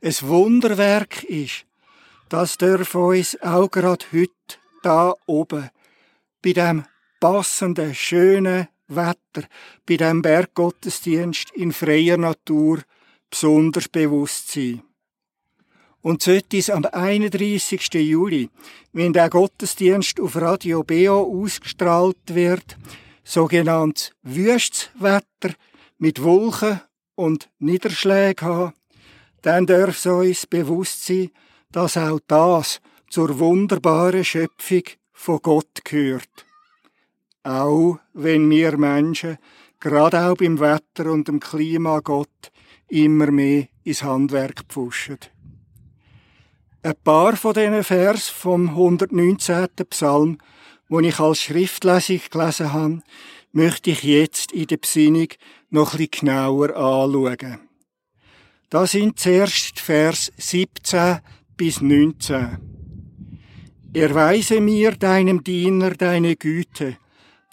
ein 0.00 0.14
Wunderwerk 0.28 1.24
ist, 1.24 1.66
das 2.28 2.56
dürfen 2.56 3.00
uns 3.00 3.42
auch 3.42 3.68
gerade 3.68 4.06
heute 4.12 4.30
da 4.84 5.12
oben 5.26 5.70
bei 6.40 6.52
dem 6.52 6.84
passenden, 7.18 7.92
schönen 7.92 8.68
Wetter, 8.86 9.48
bei 9.84 9.96
dem 9.96 10.22
Berggottesdienst 10.22 11.50
in 11.56 11.72
freier 11.72 12.16
Natur 12.16 12.82
besonders 13.28 13.88
bewusst 13.88 14.52
sein. 14.52 14.84
Und 16.00 16.22
sollte 16.22 16.58
es 16.58 16.70
am 16.70 16.84
31. 16.84 17.92
Juli, 17.94 18.50
wenn 18.92 19.12
der 19.12 19.28
Gottesdienst 19.28 20.20
auf 20.20 20.36
Radio 20.36 20.84
BO 20.84 21.42
ausgestrahlt 21.42 22.18
wird, 22.28 22.76
sogenanntes 23.24 24.12
Wüstwetter 24.22 25.54
mit 25.98 26.22
Wolken 26.22 26.80
und 27.14 27.50
Niederschlägen 27.58 28.48
haben, 28.48 28.72
dann 29.42 29.66
darf 29.66 29.96
es 29.96 30.06
uns 30.06 30.46
bewusst 30.46 31.06
sein, 31.06 31.30
dass 31.72 31.96
auch 31.96 32.20
das 32.26 32.80
zur 33.08 33.38
wunderbaren 33.38 34.24
Schöpfung 34.24 34.82
von 35.12 35.40
Gott 35.42 35.84
gehört. 35.84 36.46
Auch 37.42 37.98
wenn 38.12 38.48
wir 38.50 38.76
Menschen, 38.76 39.38
gerade 39.78 40.20
auch 40.26 40.36
beim 40.36 40.60
Wetter 40.60 41.10
und 41.10 41.28
dem 41.28 41.40
Klima 41.40 42.00
Gott, 42.00 42.52
immer 42.88 43.30
mehr 43.30 43.68
ins 43.84 44.02
Handwerk 44.02 44.64
pfuschen. 44.68 45.18
Ein 46.82 46.94
paar 47.04 47.36
von 47.36 47.54
diesen 47.54 47.84
Vers 47.84 48.28
vom 48.28 48.70
119. 48.70 49.68
Psalm, 49.90 50.38
wo 50.90 50.98
ich 51.00 51.20
als 51.20 51.40
Schriftlesung 51.40 52.20
gelesen 52.30 52.72
habe, 52.72 53.02
möchte 53.52 53.90
ich 53.90 54.02
jetzt 54.02 54.52
in 54.52 54.66
der 54.66 54.76
Besinnung 54.76 55.28
noch 55.70 55.92
bisschen 55.92 56.10
genauer 56.10 56.76
anschauen. 56.76 57.60
Da 58.68 58.86
sind 58.86 59.18
zuerst 59.18 59.80
Vers 59.80 60.32
17 60.36 61.20
bis 61.56 61.80
19. 61.80 62.58
Erweise 63.94 64.60
mir 64.60 64.92
deinem 64.92 65.42
Diener 65.42 65.90
deine 65.92 66.36
Güte, 66.36 66.96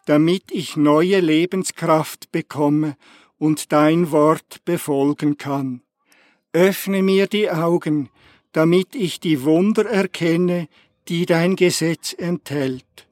damit 0.05 0.51
ich 0.51 0.75
neue 0.75 1.19
Lebenskraft 1.19 2.31
bekomme 2.31 2.97
und 3.37 3.71
dein 3.71 4.11
Wort 4.11 4.65
befolgen 4.65 5.37
kann. 5.37 5.81
Öffne 6.53 7.03
mir 7.03 7.27
die 7.27 7.51
Augen, 7.51 8.09
damit 8.51 8.95
ich 8.95 9.19
die 9.19 9.43
Wunder 9.43 9.85
erkenne, 9.85 10.67
die 11.07 11.25
dein 11.25 11.55
Gesetz 11.55 12.13
enthält. 12.13 13.06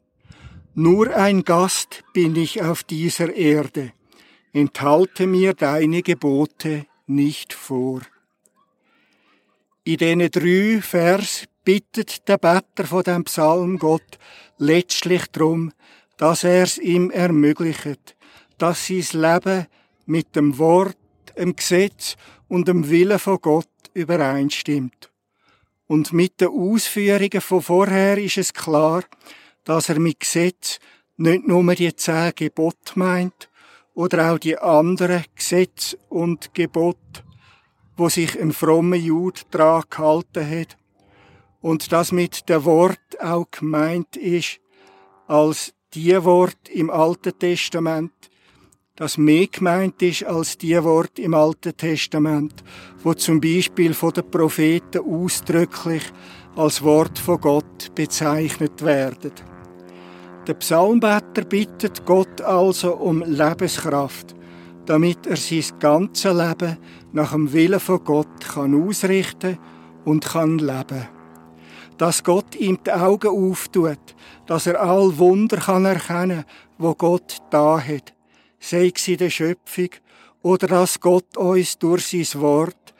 Nur 0.77 1.15
ein 1.15 1.45
Gast 1.45 2.03
bin 2.11 2.35
ich 2.35 2.61
auf 2.61 2.83
dieser 2.83 3.33
Erde, 3.33 3.93
enthalte 4.51 5.25
mir 5.25 5.53
deine 5.53 6.01
Gebote 6.01 6.85
nicht 7.07 7.53
vor. 7.53 8.01
In 9.85 9.95
diesen 9.95 10.29
drei 10.31 10.81
Vers 10.81 11.45
bittet 11.63 12.27
der 12.27 12.39
Better 12.39 12.83
von 12.83 13.03
dem 13.03 13.23
Psalm 13.23 13.79
Gott 13.79 14.19
letztlich 14.57 15.27
darum, 15.31 15.71
dass 16.17 16.43
er 16.43 16.63
es 16.63 16.77
ihm 16.77 17.09
ermöglicht, 17.09 18.17
dass 18.57 18.87
sein 18.87 19.05
Leben 19.13 19.67
mit 20.05 20.35
dem 20.35 20.57
Wort, 20.57 20.97
dem 21.37 21.55
Gesetz 21.55 22.17
und 22.49 22.67
dem 22.67 22.89
Willen 22.89 23.19
von 23.19 23.39
Gott 23.39 23.69
übereinstimmt. 23.93 25.09
Und 25.87 26.11
mit 26.11 26.41
den 26.41 26.49
Ausführungen 26.49 27.39
von 27.39 27.61
vorher 27.61 28.17
ist 28.17 28.37
es 28.37 28.53
klar, 28.53 29.05
dass 29.65 29.89
er 29.89 29.99
mit 29.99 30.21
Gesetz 30.21 30.79
nicht 31.17 31.47
nur 31.47 31.75
die 31.75 31.93
zehn 31.95 32.31
Gebote 32.35 32.93
meint 32.95 33.49
oder 33.93 34.31
auch 34.31 34.39
die 34.39 34.57
anderen 34.57 35.25
Gesetze 35.35 35.97
und 36.09 36.53
Gebote, 36.53 37.23
wo 37.97 38.09
sich 38.09 38.39
ein 38.39 38.51
frommer 38.51 38.97
Jude 38.97 39.41
dran 39.51 39.83
gehalten 39.89 40.49
hat. 40.49 40.77
Und 41.61 41.91
das 41.91 42.11
mit 42.11 42.47
der 42.47 42.63
Wort 42.65 43.19
auch 43.19 43.49
gemeint 43.49 44.15
ist, 44.17 44.59
als 45.27 45.73
die 45.93 46.23
Wort 46.23 46.69
im 46.69 46.89
Alten 46.89 47.37
Testament, 47.39 48.11
das 48.95 49.17
mehr 49.17 49.47
gemeint 49.47 50.01
ist 50.01 50.23
als 50.23 50.57
die 50.57 50.81
Wort 50.83 51.17
im 51.19 51.33
Alten 51.33 51.75
Testament, 51.75 52.63
wo 53.01 53.13
zum 53.13 53.41
Beispiel 53.41 53.93
von 53.93 54.11
den 54.11 54.29
Propheten 54.29 54.99
ausdrücklich 54.99 56.03
als 56.55 56.81
Wort 56.83 57.17
von 57.17 57.41
Gott 57.41 57.93
bezeichnet 57.95 58.83
werden. 58.83 59.54
Der 60.47 60.53
Psalmbetter 60.53 61.43
bittet 61.43 62.05
Gott 62.05 62.41
also 62.41 62.95
um 62.95 63.23
Lebenskraft, 63.23 64.35
damit 64.85 65.25
er 65.25 65.37
sein 65.37 65.63
ganzes 65.79 66.33
Leben 66.33 66.77
nach 67.13 67.31
dem 67.31 67.51
Willen 67.51 67.79
von 67.79 68.03
Gott 68.03 68.41
kann 68.53 68.87
ausrichten 68.87 69.57
und 70.03 70.25
kann 70.25 70.59
leben. 70.59 71.07
Dass 71.97 72.23
Gott 72.23 72.55
ihm 72.55 72.77
die 72.85 72.91
Augen 72.91 73.51
auftut, 73.51 74.15
dass 74.45 74.67
er 74.67 74.81
all 74.81 75.17
Wunder 75.17 75.57
kann 75.57 75.85
erkennen, 75.85 76.45
wo 76.77 76.93
Gott 76.93 77.37
da 77.49 77.79
hat 77.79 78.15
sei 78.65 78.91
es 78.93 79.07
in 79.07 79.17
der 79.17 79.29
Schöpfung, 79.29 79.89
oder 80.41 80.67
dass 80.67 80.99
Gott 80.99 81.37
uns 81.37 81.77
durch 81.77 82.07
sein 82.07 82.41
Wort 82.41 82.93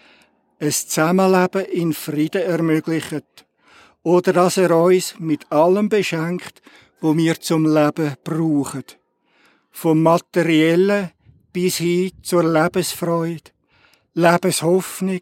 ein 0.60 0.72
Zusammenleben 0.72 1.66
in 1.66 1.94
Frieden 1.94 2.42
ermöglicht, 2.42 3.46
oder 4.04 4.34
dass 4.34 4.58
er 4.58 4.76
uns 4.76 5.16
mit 5.20 5.52
allem 5.52 5.90
beschenkt, 5.90 6.62
wo 7.02 7.16
wir 7.16 7.40
zum 7.40 7.66
Leben 7.66 8.16
brauchen. 8.24 8.84
Vom 9.72 10.04
Materiellen 10.04 11.12
bis 11.52 11.78
hin 11.78 12.12
zur 12.22 12.44
Lebensfreude, 12.44 13.52
Lebenshoffnung 14.14 15.22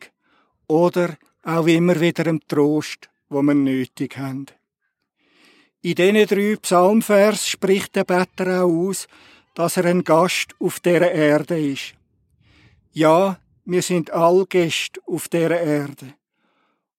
oder 0.67 1.17
auch 1.43 1.67
immer 1.67 1.99
wieder 1.99 2.25
im 2.27 2.39
Trost, 2.47 3.09
wo 3.29 3.41
wir 3.41 3.53
nötig 3.53 4.17
haben. 4.17 4.45
In 5.81 5.95
diesen 5.95 6.25
drei 6.27 6.55
Psalmvers 6.55 7.47
spricht 7.47 7.95
der 7.95 8.05
Better 8.05 8.63
auch 8.63 8.71
aus, 8.71 9.07
dass 9.53 9.77
er 9.77 9.85
ein 9.85 10.03
Gast 10.03 10.55
auf 10.59 10.79
der 10.79 11.11
Erde 11.11 11.59
ist. 11.59 11.95
Ja, 12.93 13.39
wir 13.65 13.81
sind 13.81 14.11
all 14.11 14.45
Gäste 14.45 15.01
auf 15.05 15.27
der 15.27 15.51
Erde. 15.51 16.13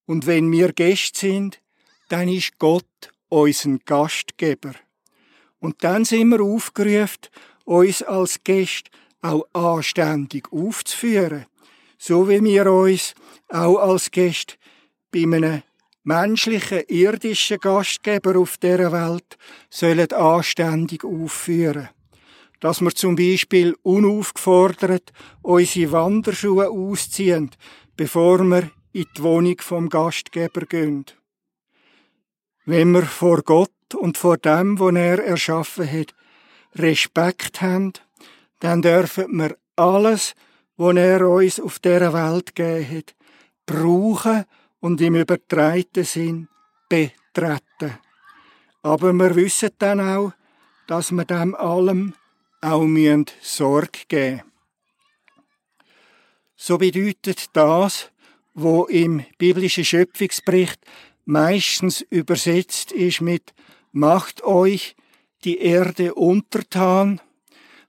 Und 0.07 0.27
wenn 0.27 0.53
wir 0.53 0.73
Gäste 0.73 1.19
sind, 1.19 1.61
dann 2.09 2.29
ist 2.29 2.59
Gott 2.59 3.14
unser 3.35 3.79
Gastgeber. 3.85 4.75
Und 5.59 5.83
dann 5.83 6.05
sind 6.05 6.29
wir 6.29 6.41
aufgerufen, 6.41 7.29
uns 7.65 8.03
als 8.03 8.45
Gäste 8.45 8.91
auch 9.23 9.47
anständig 9.53 10.53
aufzuführen, 10.53 11.47
so 11.99 12.29
wie 12.29 12.43
wir 12.45 12.71
uns 12.71 13.15
auch 13.49 13.79
als 13.79 14.11
Gäste 14.11 14.55
bei 15.11 15.23
einem 15.23 15.63
menschlichen, 16.05 16.83
irdischen 16.87 17.59
Gastgeber 17.59 18.39
auf 18.39 18.57
dieser 18.59 18.93
Welt 18.93 19.37
sollen 19.71 20.13
anständig 20.13 21.03
aufführen. 21.03 21.89
Dass 22.61 22.81
wir 22.81 22.95
zum 22.95 23.17
Beispiel 23.17 23.75
unaufgefordert 23.83 25.13
unsere 25.43 25.93
Wanderschuhe 25.93 26.71
ausziehen, 26.71 27.51
bevor 27.97 28.45
wir 28.45 28.71
in 28.93 29.07
die 29.17 29.23
Wohnung 29.23 29.57
vom 29.61 29.89
Gastgeber 29.89 30.67
gehen. 30.67 31.07
Wenn 32.67 32.93
wir 32.93 33.03
vor 33.03 33.43
Gott 33.43 33.95
und 33.95 34.17
vor 34.17 34.39
dem, 34.39 34.79
was 34.79 34.95
er 34.95 35.25
erschaffen 35.25 35.91
hat, 35.91 36.15
Respekt 36.75 37.61
haben, 37.61 37.93
dann 38.61 38.81
dürfen 38.81 39.37
wir 39.37 39.57
alles, 39.77 40.35
was 40.77 40.97
er 40.97 41.29
uns 41.29 41.61
auf 41.61 41.79
dieser 41.79 42.13
Welt 42.13 42.55
gegeben 42.55 42.99
hat, 42.99 43.15
brauchen 43.67 44.45
und 44.81 45.01
im 45.01 45.15
übertreiten 45.17 46.05
Sinn 46.05 46.49
betreten. 46.89 47.99
Aber 48.83 49.13
wir 49.13 49.35
wissen 49.37 49.71
dann 49.79 50.01
auch, 50.01 50.33
dass 50.87 51.13
wir 51.13 51.25
dem 51.25 51.55
allem 51.55 52.15
auch 52.61 52.87
Sorge 53.43 54.01
geben 54.09 54.37
müssen. 54.37 54.55
So 56.57 56.79
bedeutet 56.79 57.51
das, 57.53 58.11
wo 58.55 58.85
im 58.85 59.25
biblischen 59.37 59.85
Schöpfungsbericht 59.85 60.81
meistens 61.25 62.01
übersetzt 62.03 62.93
ist 62.93 63.21
mit 63.21 63.55
Macht 63.93 64.43
euch 64.43 64.97
die 65.45 65.59
Erde 65.59 66.15
untertan, 66.15 67.21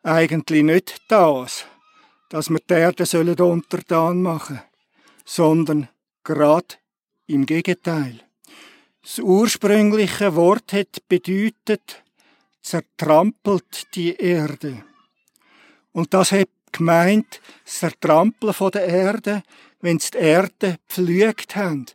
eigentlich 0.04 0.64
nicht 0.64 1.02
das, 1.08 1.66
dass 2.30 2.50
wir 2.50 2.60
die 2.60 2.74
Erde 2.74 3.06
sollen 3.06 3.40
untertan 3.40 4.22
machen, 4.22 4.62
sondern 5.26 5.90
grad 6.24 6.80
im 7.28 7.46
Gegenteil. 7.46 8.20
Das 9.02 9.20
ursprüngliche 9.20 10.36
Wort 10.36 10.74
hat 10.74 11.08
bedeutet, 11.08 12.04
zertrampelt 12.62 13.96
die 13.96 14.16
Erde. 14.16 14.84
Und 15.92 16.14
das 16.14 16.32
hat 16.32 16.50
gemeint, 16.72 17.40
das 17.64 17.80
Zertrampeln 17.80 18.54
von 18.54 18.72
der 18.72 18.86
Erde, 18.86 19.44
wenn 19.82 20.00
sie 20.00 20.12
die 20.12 20.18
Erde 20.18 20.78
pflügt 20.88 21.56
haben, 21.56 21.86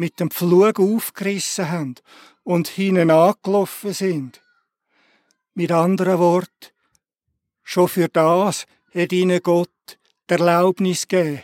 mit 0.00 0.18
dem 0.18 0.30
Pflug 0.30 0.80
aufgerissen 0.80 1.70
haben 1.70 1.94
und 2.42 2.68
hinein 2.68 3.10
angelaufen 3.10 3.92
sind. 3.92 4.40
Mit 5.52 5.70
anderen 5.70 6.18
Worten, 6.18 6.72
schon 7.62 7.86
für 7.86 8.08
das 8.08 8.64
hat 8.94 9.12
ihnen 9.12 9.42
Gott 9.42 9.98
die 10.30 10.34
Erlaubnis 10.34 11.06
gegeben, 11.06 11.42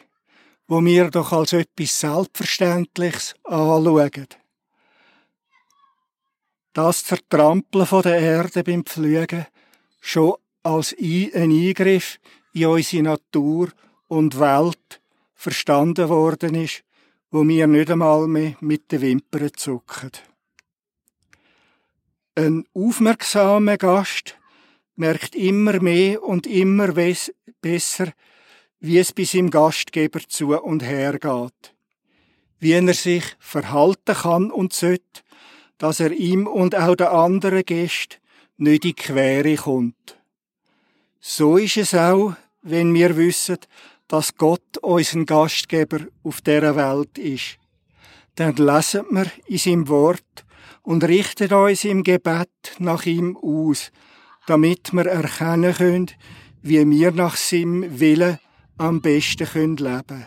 wo 0.69 0.83
wir 0.83 1.11
doch 1.11 1.33
als 1.33 1.53
etwas 1.53 2.01
Selbstverständliches 2.01 3.35
anschauen. 3.45 4.29
Das 6.73 7.05
Zertrampeln 7.05 7.85
von 7.85 8.03
der 8.05 8.19
Erde 8.19 8.65
beim 8.65 8.87
Pflügen 8.87 9.47
schon 10.01 10.37
als 10.63 10.95
ein 10.99 11.31
Eingriff 11.35 12.19
in 12.55 12.69
unsere 12.69 13.03
Natur 13.03 13.69
und 14.09 14.41
Welt 14.41 15.03
verstanden 15.35 16.09
worden 16.09 16.55
ist, 16.55 16.86
wo 17.37 17.47
wir 17.47 17.67
nicht 17.67 17.91
einmal 17.91 18.27
mehr 18.29 18.57
mit 18.61 18.91
den 18.91 19.03
Wimpern 19.03 19.51
zucken. 19.55 20.11
Ein 22.35 22.65
aufmerksamer 22.73 23.77
Gast 23.77 24.39
merkt 24.95 25.35
immer 25.35 25.79
mehr 25.83 26.23
und 26.23 26.47
immer 26.47 26.95
besser, 27.61 28.13
wie 28.81 28.99
es 28.99 29.13
bei 29.13 29.25
seinem 29.25 29.51
Gastgeber 29.51 30.21
zu 30.27 30.59
und 30.59 30.83
her 30.83 31.19
geht. 31.19 31.75
Wie 32.59 32.73
er 32.73 32.95
sich 32.95 33.25
verhalten 33.39 34.15
kann 34.15 34.51
und 34.51 34.73
sollte, 34.73 35.21
dass 35.77 36.01
er 36.01 36.13
ihm 36.13 36.47
und 36.47 36.75
auch 36.75 36.95
den 36.95 37.09
anderen 37.09 37.67
Gästen 37.67 38.17
nicht 38.57 38.87
in 38.87 38.93
die 38.93 38.95
Quere 38.95 39.57
kommt. 39.57 40.19
So 41.21 41.59
ist 41.59 41.77
es 41.77 41.93
auch, 41.93 42.33
wenn 42.63 42.95
wir 42.95 43.15
wissen, 43.19 43.59
dass 44.09 44.35
Gott 44.37 44.79
unser 44.83 45.25
Gastgeber 45.25 46.07
auf 46.23 46.41
dieser 46.41 46.77
Welt 46.77 47.19
ist. 47.19 47.59
Dann 48.37 48.57
lesen 48.57 49.05
wir 49.11 49.27
in 49.47 49.59
seinem 49.59 49.89
Wort 49.89 50.45
und 50.83 51.03
richten 51.05 51.53
uns 51.53 51.85
im 51.85 52.03
Gebet 52.03 52.51
nach 52.79 53.07
ihm 53.07 53.37
aus, 53.37 53.91
damit 54.47 54.93
wir 54.93 55.07
erkennen 55.07 55.75
können, 55.75 56.11
wie 56.63 56.89
wir 56.89 57.13
nach 57.13 57.37
seinem 57.37 57.99
Willen 57.99 58.39
am 58.79 59.01
besten 59.01 59.77
leben 59.77 60.07
können. 60.07 60.27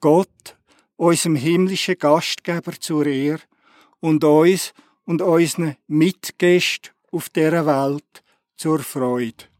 Gott, 0.00 0.56
unserem 0.96 1.36
himmlischen 1.36 1.98
Gastgeber 1.98 2.72
zur 2.78 3.06
Ehre 3.06 3.40
und 4.00 4.22
uns 4.24 4.72
und 5.04 5.22
unseren 5.22 5.76
Mitgästen 5.86 6.92
auf 7.10 7.28
dieser 7.30 7.66
Welt 7.66 8.22
zur 8.56 8.80
Freude. 8.80 9.51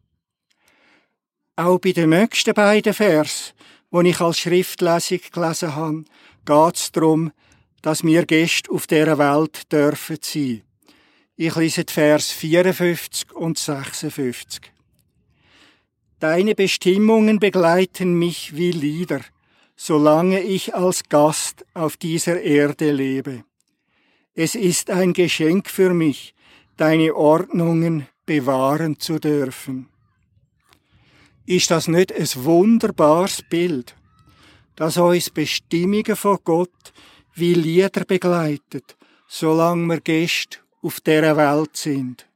Auch 1.54 1.78
bei 1.78 1.92
den 1.92 2.10
nächsten 2.10 2.54
beiden 2.54 2.94
Vers, 2.94 3.52
die 3.92 4.08
ich 4.08 4.20
als 4.20 4.38
Schriftlesung 4.38 5.20
gelesen 5.30 5.74
habe, 5.74 6.04
geht 6.46 6.76
es 6.76 6.92
darum, 6.92 7.30
dass 7.82 8.02
wir 8.02 8.24
Gäste 8.24 8.70
auf 8.70 8.86
dieser 8.86 9.18
Welt 9.18 9.70
dürfen 9.70 10.16
sein. 10.22 10.62
Ich 11.36 11.54
lese 11.54 11.84
die 11.84 11.92
Vers 11.92 12.30
54 12.30 13.32
und 13.32 13.58
56. 13.58 14.72
Deine 16.20 16.54
Bestimmungen 16.54 17.38
begleiten 17.38 18.18
mich 18.18 18.56
wie 18.56 18.70
Lieder, 18.70 19.20
solange 19.76 20.40
ich 20.40 20.74
als 20.74 21.02
Gast 21.10 21.66
auf 21.74 21.98
dieser 21.98 22.40
Erde 22.40 22.92
lebe. 22.92 23.44
Es 24.34 24.54
ist 24.54 24.88
ein 24.88 25.12
Geschenk 25.12 25.68
für 25.68 25.92
mich, 25.92 26.34
deine 26.78 27.14
Ordnungen 27.14 28.08
bewahren 28.24 28.98
zu 28.98 29.18
dürfen. 29.18 29.91
Ist 31.44 31.72
das 31.72 31.88
nicht 31.88 32.12
ein 32.12 32.28
wunderbares 32.44 33.42
Bild, 33.50 33.96
dass 34.76 34.96
uns 34.96 35.28
Bestimmungen 35.30 36.14
von 36.14 36.38
Gott 36.44 36.92
wie 37.34 37.54
Lieder 37.54 38.04
begleitet, 38.04 38.96
solange 39.26 39.88
wir 39.88 40.00
Gäste 40.00 40.58
auf 40.82 41.00
dieser 41.00 41.36
Welt 41.36 41.76
sind? 41.76 42.28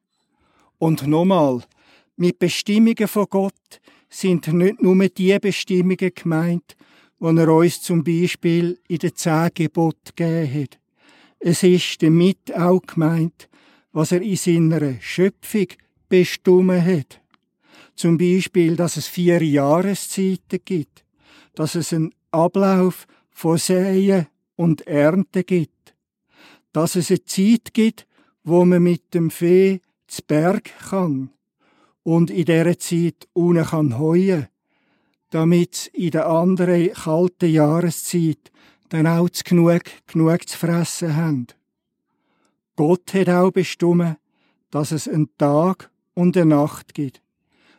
Und 0.79 1.07
nochmal, 1.07 1.63
mit 2.17 2.41
Bestimmungen 2.41 3.07
von 3.07 3.27
Gott 3.31 3.81
sind 4.09 4.49
nicht 4.49 4.83
nur 4.83 5.09
die 5.09 5.39
Bestimmungen 5.39 6.13
gemeint, 6.13 6.77
die 7.21 7.39
er 7.39 7.49
uns 7.49 7.83
zum 7.83 8.03
Beispiel 8.03 8.81
in 8.89 8.99
den 8.99 9.15
zehn 9.15 9.51
Geboten 9.55 10.13
gegeben 10.17 10.63
hat. 10.63 10.79
Es 11.39 11.63
ist 11.63 12.03
damit 12.03 12.55
auch 12.57 12.81
gemeint, 12.81 13.49
was 13.93 14.11
er 14.11 14.21
in 14.21 14.37
seiner 14.37 15.01
Schöpfung 15.01 15.69
bestimmt 16.09 16.73
hat. 16.73 17.21
Zum 17.97 18.19
Beispiel, 18.19 18.77
dass 18.77 18.99
es 18.99 19.09
vier 19.09 19.43
Jahreszeiten 19.43 20.61
gibt, 20.65 21.05
dass 21.55 21.75
es 21.75 21.95
einen 21.95 22.15
Ablauf 22.31 23.07
von 23.31 23.57
Säen 23.57 24.27
und 24.55 24.87
Ernte 24.87 25.45
gibt, 25.45 25.95
dass 26.73 26.95
es 26.95 27.11
eine 27.11 27.25
Zeit 27.25 27.73
gibt, 27.73 28.07
wo 28.45 28.67
man 28.67 28.83
mit 28.83 29.15
dem 29.15 29.31
Vieh 29.31 29.81
zu 30.07 30.23
Berg 30.27 30.71
kann 30.91 31.31
und 32.03 32.31
in 32.31 32.45
dieser 32.45 32.79
Zeit 32.79 33.27
unten 33.33 33.65
kann 33.65 33.99
heuen, 33.99 34.47
damit 35.31 35.89
in 35.95 36.11
der 36.11 36.29
anderen 36.29 36.93
kalten 36.93 37.51
Jahreszeit 37.51 38.53
dann 38.91 39.07
auch 39.07 39.29
genug, 39.45 39.83
genug 40.07 40.49
zu 40.49 40.59
fressen 40.59 41.17
haben. 41.17 41.47
Gott 42.77 43.15
hat 43.15 43.31
auch 43.31 43.51
bestimmt, 43.51 44.19
dass 44.71 44.93
es 44.93 45.09
einen 45.09 45.35
Tag 45.39 45.91
und 46.15 46.37
eine 46.37 46.47
Nacht 46.47 46.93
gibt. 46.93 47.23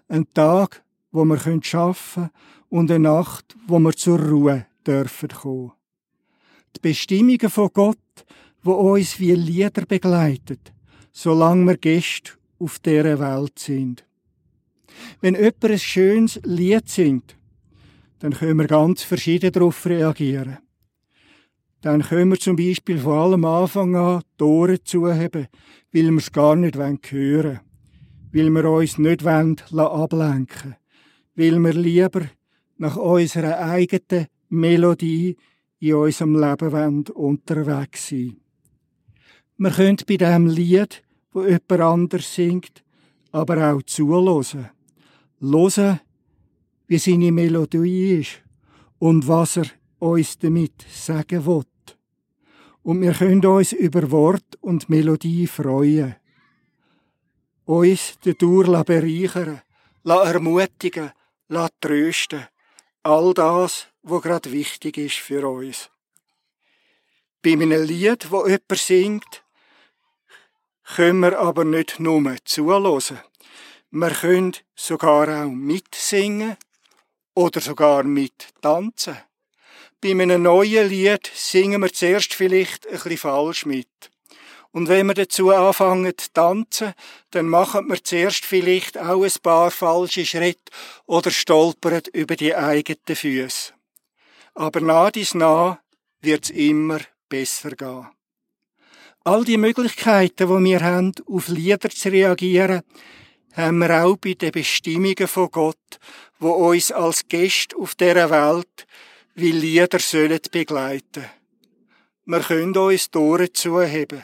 Ein 0.10 0.26
Tag, 0.34 0.84
wo 1.12 1.26
wir 1.26 1.36
arbeiten 1.36 1.62
können 1.62 2.30
und 2.70 2.89
eine 2.89 3.00
Nacht, 3.00 3.58
wo 3.67 3.78
wir 3.78 3.91
zur 3.91 4.20
Ruhe 4.20 4.65
dürfen 4.86 5.28
kommen. 5.28 5.74
Die 6.76 6.80
Bestimmungen 6.80 7.50
von 7.50 7.70
Gott, 7.74 7.98
wo 8.63 8.72
uns 8.72 9.20
wie 9.20 9.34
Lieder 9.34 9.86
begleitet, 9.86 10.72
solange 11.12 11.65
wir 11.65 11.78
Gäste 11.78 12.32
auf 12.58 12.80
dieser 12.80 13.20
Welt 13.20 13.60
sind. 13.60 14.06
Wenn 15.20 15.36
jemand 15.36 15.65
ein 15.65 15.80
schönes 15.80 16.39
Lied 16.46 16.88
singt, 16.88 17.36
dann 18.20 18.34
können 18.34 18.60
wir 18.60 18.67
ganz 18.67 19.04
verschieden 19.04 19.52
darauf 19.52 19.86
reagieren. 19.86 20.60
Dann 21.82 22.02
können 22.02 22.32
wir 22.32 22.39
zum 22.39 22.56
Beispiel 22.56 22.98
vor 22.98 23.24
allem 23.24 23.43
Anfang 23.43 23.96
an 23.96 24.24
die 24.39 24.43
Ohren 24.43 24.80
zuheben, 24.86 25.48
weil 25.91 26.12
wir 26.12 26.17
es 26.17 26.32
gar 26.32 26.56
nicht 26.56 26.78
hören 26.78 27.02
wollen 27.12 27.66
weil 28.31 28.49
wir 28.49 28.65
uns 28.69 28.97
nicht 28.97 29.25
ablenken 29.25 30.75
wollen, 31.35 31.63
weil 31.63 31.63
wir 31.63 31.73
lieber 31.73 32.21
nach 32.77 32.97
unserer 32.97 33.59
eigenen 33.59 34.27
Melodie 34.49 35.37
in 35.79 35.93
unserem 35.93 36.39
Leben 36.39 37.05
unterwegs 37.13 38.09
sein 38.09 38.37
Wir 39.57 39.71
können 39.71 39.97
bei 40.07 40.17
diesem 40.17 40.47
Lied, 40.47 41.03
wo 41.31 41.43
jemand 41.43 41.71
anders 41.71 42.35
singt, 42.35 42.83
aber 43.31 43.73
auch 43.73 43.81
zuhören. 43.83 44.69
Hören, 45.39 45.99
wie 46.87 46.97
seine 46.97 47.31
Melodie 47.31 48.19
ist 48.19 48.41
und 48.99 49.27
was 49.27 49.57
er 49.57 49.65
uns 49.99 50.37
damit 50.37 50.85
sagen 50.89 51.45
will. 51.45 51.63
Und 52.83 53.01
wir 53.01 53.13
können 53.13 53.45
uns 53.45 53.73
über 53.73 54.09
Wort 54.11 54.57
und 54.61 54.89
Melodie 54.89 55.47
freuen. 55.47 56.15
Uns 57.67 58.17
dadurch 58.23 58.86
bereichern, 58.86 59.62
ermutigen, 60.06 61.12
trösten. 61.82 62.47
All 63.03 63.34
das, 63.34 63.88
was 64.03 64.21
gerade 64.21 64.53
wichtig 64.53 64.97
ist 64.97 65.17
für 65.17 65.45
uns. 65.45 65.89
Bei 67.41 67.51
einem 67.51 67.84
Lied, 67.84 68.32
wo 68.32 68.47
jemand 68.47 68.71
singt, 68.77 69.43
können 70.86 71.19
wir 71.19 71.38
aber 71.39 71.65
nicht 71.65 71.99
nur 71.99 72.38
zuhören. 72.45 73.19
Wir 73.91 74.12
können 74.12 74.56
sogar 74.73 75.27
auch 75.27 75.49
mitsingen 75.49 76.56
oder 77.34 77.60
sogar 77.60 78.03
mittanzen. 78.03 79.17
Bei 79.99 80.12
einem 80.12 80.43
neuen 80.43 80.88
Lied 80.88 81.30
singen 81.34 81.82
wir 81.82 81.91
zuerst 81.91 82.34
vielleicht 82.34 82.88
ein 82.88 82.93
bisschen 82.93 83.17
falsch 83.17 83.65
mit. 83.65 84.10
Und 84.77 84.89
wenn 84.89 85.07
wir 85.07 85.15
dazu 85.15 85.49
anfangen 85.49 86.15
zu 86.15 86.31
tanzen, 86.31 86.93
dann 87.31 87.47
machen 87.47 87.89
wir 87.89 88.03
zuerst 88.03 88.45
vielleicht 88.45 88.95
auch 88.95 89.23
ein 89.23 89.41
paar 89.41 89.71
falsche 89.71 90.23
Schritte 90.23 90.71
oder 91.07 91.31
stolpern 91.31 92.03
über 92.13 92.35
die 92.35 92.53
eigenen 92.53 93.15
Füße. 93.15 93.73
Aber 94.53 94.79
nach 94.81 95.09
dies 95.09 95.33
nach 95.33 95.79
wird's 96.21 96.51
immer 96.51 96.99
besser 97.27 97.71
gehen. 97.71 98.05
All 99.23 99.43
die 99.43 99.57
Möglichkeiten, 99.57 100.47
die 100.47 100.69
wir 100.69 100.81
haben, 100.81 101.13
auf 101.25 101.47
Lieder 101.47 101.89
zu 101.89 102.09
reagieren, 102.09 102.83
haben 103.53 103.79
wir 103.79 104.05
auch 104.05 104.17
bei 104.17 104.35
den 104.35 104.51
Bestimmungen 104.51 105.27
von 105.27 105.49
Gott, 105.49 105.99
wo 106.37 106.51
uns 106.51 106.91
als 106.91 107.27
Gäste 107.27 107.75
auf 107.77 107.95
dieser 107.95 108.29
Welt 108.29 108.85
wie 109.33 109.53
Lieder 109.53 109.97
sollen 109.97 110.39
begleiten. 110.51 111.25
Wir 112.25 112.41
können 112.41 112.77
uns 112.77 113.09
Tore 113.09 113.51
zuheben. 113.51 114.23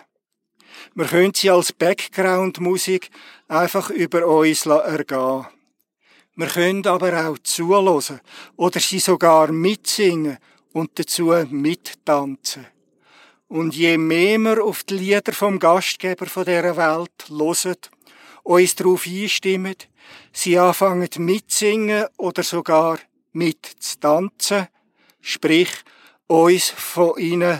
Wir 0.95 1.05
können 1.05 1.33
sie 1.33 1.49
als 1.49 1.73
Background-Musik 1.73 3.09
einfach 3.47 3.89
über 3.89 4.25
uns 4.25 4.65
ergehen. 4.65 5.45
Wir 6.35 6.47
können 6.47 6.85
aber 6.87 7.27
auch 7.27 7.37
zuhören 7.39 8.19
oder 8.55 8.79
sie 8.79 8.99
sogar 8.99 9.51
mitsingen 9.51 10.37
und 10.71 10.97
dazu 10.97 11.33
mittanzen. 11.49 12.65
Und 13.47 13.75
je 13.75 13.97
mehr 13.97 14.39
wir 14.39 14.63
auf 14.63 14.83
die 14.83 14.95
Lieder 14.95 15.31
vom 15.31 15.59
Gastgeber 15.59 16.25
von 16.25 16.45
dieser 16.45 16.75
Welt 16.75 17.29
hören, 17.29 17.77
uns 18.41 18.75
darauf 18.75 19.05
einstimmen, 19.05 19.75
sie 20.31 20.57
anfangen 20.57 21.09
mitsingen 21.19 22.07
oder 22.17 22.41
sogar 22.41 22.97
mitzutanzen, 23.31 24.67
sprich, 25.21 25.69
uns 26.27 26.69
von 26.69 27.19
ihnen 27.19 27.59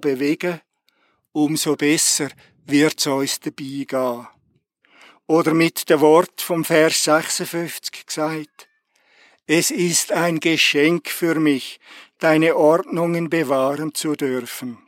bewegen, 0.00 0.60
umso 1.32 1.76
besser 1.76 2.30
wird's 2.70 3.06
uns 3.06 3.40
dabei 3.40 3.84
gehen. 3.86 4.26
Oder 5.26 5.54
mit 5.54 5.88
dem 5.88 6.00
Wort 6.00 6.40
vom 6.40 6.64
Vers 6.64 7.04
56 7.04 8.06
gesagt, 8.06 8.68
es 9.46 9.70
ist 9.70 10.12
ein 10.12 10.40
Geschenk 10.40 11.08
für 11.08 11.34
mich, 11.36 11.80
deine 12.18 12.56
Ordnungen 12.56 13.30
bewahren 13.30 13.94
zu 13.94 14.14
dürfen. 14.14 14.78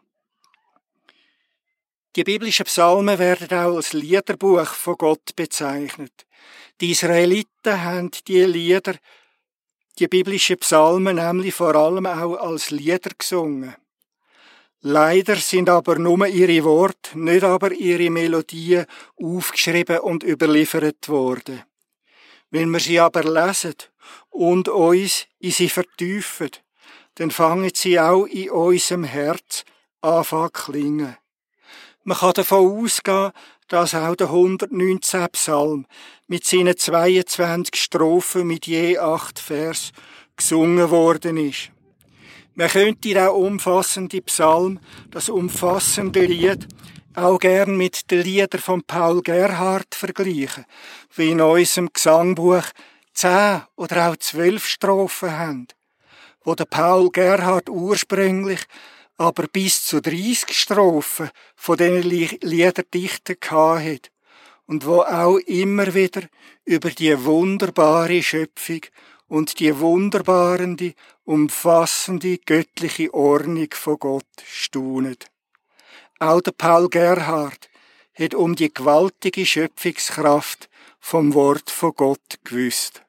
Die 2.14 2.24
biblischen 2.24 2.66
Psalmen 2.66 3.18
werden 3.18 3.48
auch 3.58 3.76
als 3.76 3.92
Liederbuch 3.92 4.66
von 4.66 4.96
Gott 4.96 5.34
bezeichnet. 5.34 6.26
Die 6.80 6.90
Israeliten 6.90 7.82
haben 7.82 8.10
die 8.28 8.42
Lieder, 8.42 8.96
die 9.98 10.08
biblischen 10.08 10.58
Psalmen 10.58 11.16
nämlich 11.16 11.54
vor 11.54 11.74
allem 11.74 12.06
auch 12.06 12.36
als 12.36 12.70
Lieder 12.70 13.10
gesungen. 13.16 13.74
Leider 14.84 15.36
sind 15.36 15.68
aber 15.68 15.96
nur 16.00 16.26
ihre 16.26 16.64
Worte, 16.64 17.16
nicht 17.16 17.44
aber 17.44 17.70
ihre 17.70 18.10
Melodien 18.10 18.86
aufgeschrieben 19.16 20.00
und 20.00 20.24
überliefert 20.24 21.08
worden. 21.08 21.62
Wenn 22.50 22.68
wir 22.70 22.80
sie 22.80 22.98
aber 22.98 23.22
lesen 23.22 23.76
und 24.30 24.68
uns 24.68 25.26
in 25.38 25.52
sie 25.52 25.68
vertiefen, 25.68 26.50
dann 27.14 27.30
fangen 27.30 27.70
sie 27.72 28.00
auch 28.00 28.26
in 28.26 28.50
unserem 28.50 29.04
Herz 29.04 29.64
an 30.00 30.24
zu 30.24 30.48
klingen. 30.52 31.16
Man 32.02 32.18
kann 32.18 32.32
davon 32.32 32.82
ausgehen, 32.82 33.30
dass 33.68 33.94
auch 33.94 34.16
der 34.16 34.26
119 34.26 35.28
Psalm 35.30 35.86
mit 36.26 36.44
seinen 36.44 36.76
22 36.76 37.76
Strophen 37.76 38.48
mit 38.48 38.66
je 38.66 38.98
acht 38.98 39.38
Vers 39.38 39.92
gesungen 40.36 40.90
worden 40.90 41.36
ist. 41.36 41.70
Man 42.54 42.68
könnte 42.68 43.28
auch 43.28 43.36
umfassende 43.36 44.20
Psalm, 44.20 44.78
das 45.10 45.30
umfassende 45.30 46.26
Lied, 46.26 46.68
auch 47.14 47.38
gern 47.38 47.78
mit 47.78 48.10
den 48.10 48.22
Liedern 48.22 48.60
von 48.60 48.82
Paul 48.82 49.22
Gerhardt 49.22 49.94
vergleichen, 49.94 50.66
wie 51.14 51.30
in 51.30 51.40
unserem 51.40 51.90
Gesangbuch 51.90 52.64
zehn 53.14 53.62
oder 53.76 54.10
auch 54.10 54.16
zwölf 54.16 54.66
Strophen 54.66 55.38
haben, 55.38 55.66
wo 56.44 56.54
der 56.54 56.66
Paul 56.66 57.10
Gerhardt 57.10 57.70
ursprünglich 57.70 58.60
aber 59.16 59.46
bis 59.46 59.86
zu 59.86 60.02
30 60.02 60.52
Strophen 60.52 61.30
von 61.56 61.78
diesen 61.78 62.02
Liederdichten 62.02 63.36
hat 63.50 64.10
und 64.66 64.84
wo 64.84 65.00
auch 65.00 65.38
immer 65.38 65.94
wieder 65.94 66.22
über 66.64 66.90
die 66.90 67.24
wunderbare 67.24 68.22
Schöpfung 68.22 68.80
und 69.32 69.60
die 69.60 69.78
wunderbarende, 69.78 70.92
umfassende 71.24 72.36
göttliche 72.36 73.14
Ordnung 73.14 73.68
von 73.72 73.98
Gott 73.98 74.26
staunet. 74.46 75.30
Auch 76.18 76.42
der 76.42 76.50
Paul 76.50 76.90
Gerhard 76.90 77.70
hat 78.12 78.34
um 78.34 78.54
die 78.54 78.74
gewaltige 78.74 79.46
Schöpfungskraft 79.46 80.68
vom 81.00 81.32
Wort 81.32 81.70
von 81.70 81.94
Gott 81.94 82.40
gewusst. 82.44 83.04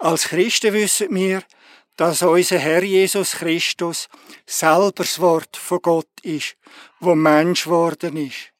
Als 0.00 0.24
Christen 0.24 0.74
wissen 0.74 1.14
wir, 1.14 1.42
dass 1.96 2.20
unser 2.20 2.58
Herr 2.58 2.82
Jesus 2.82 3.32
Christus 3.36 4.10
selber 4.44 4.92
das 4.96 5.18
Wort 5.18 5.56
von 5.56 5.80
Gott 5.80 6.20
ist, 6.20 6.58
wo 7.00 7.14
Mensch 7.14 7.66
worden 7.66 8.18
ist. 8.18 8.53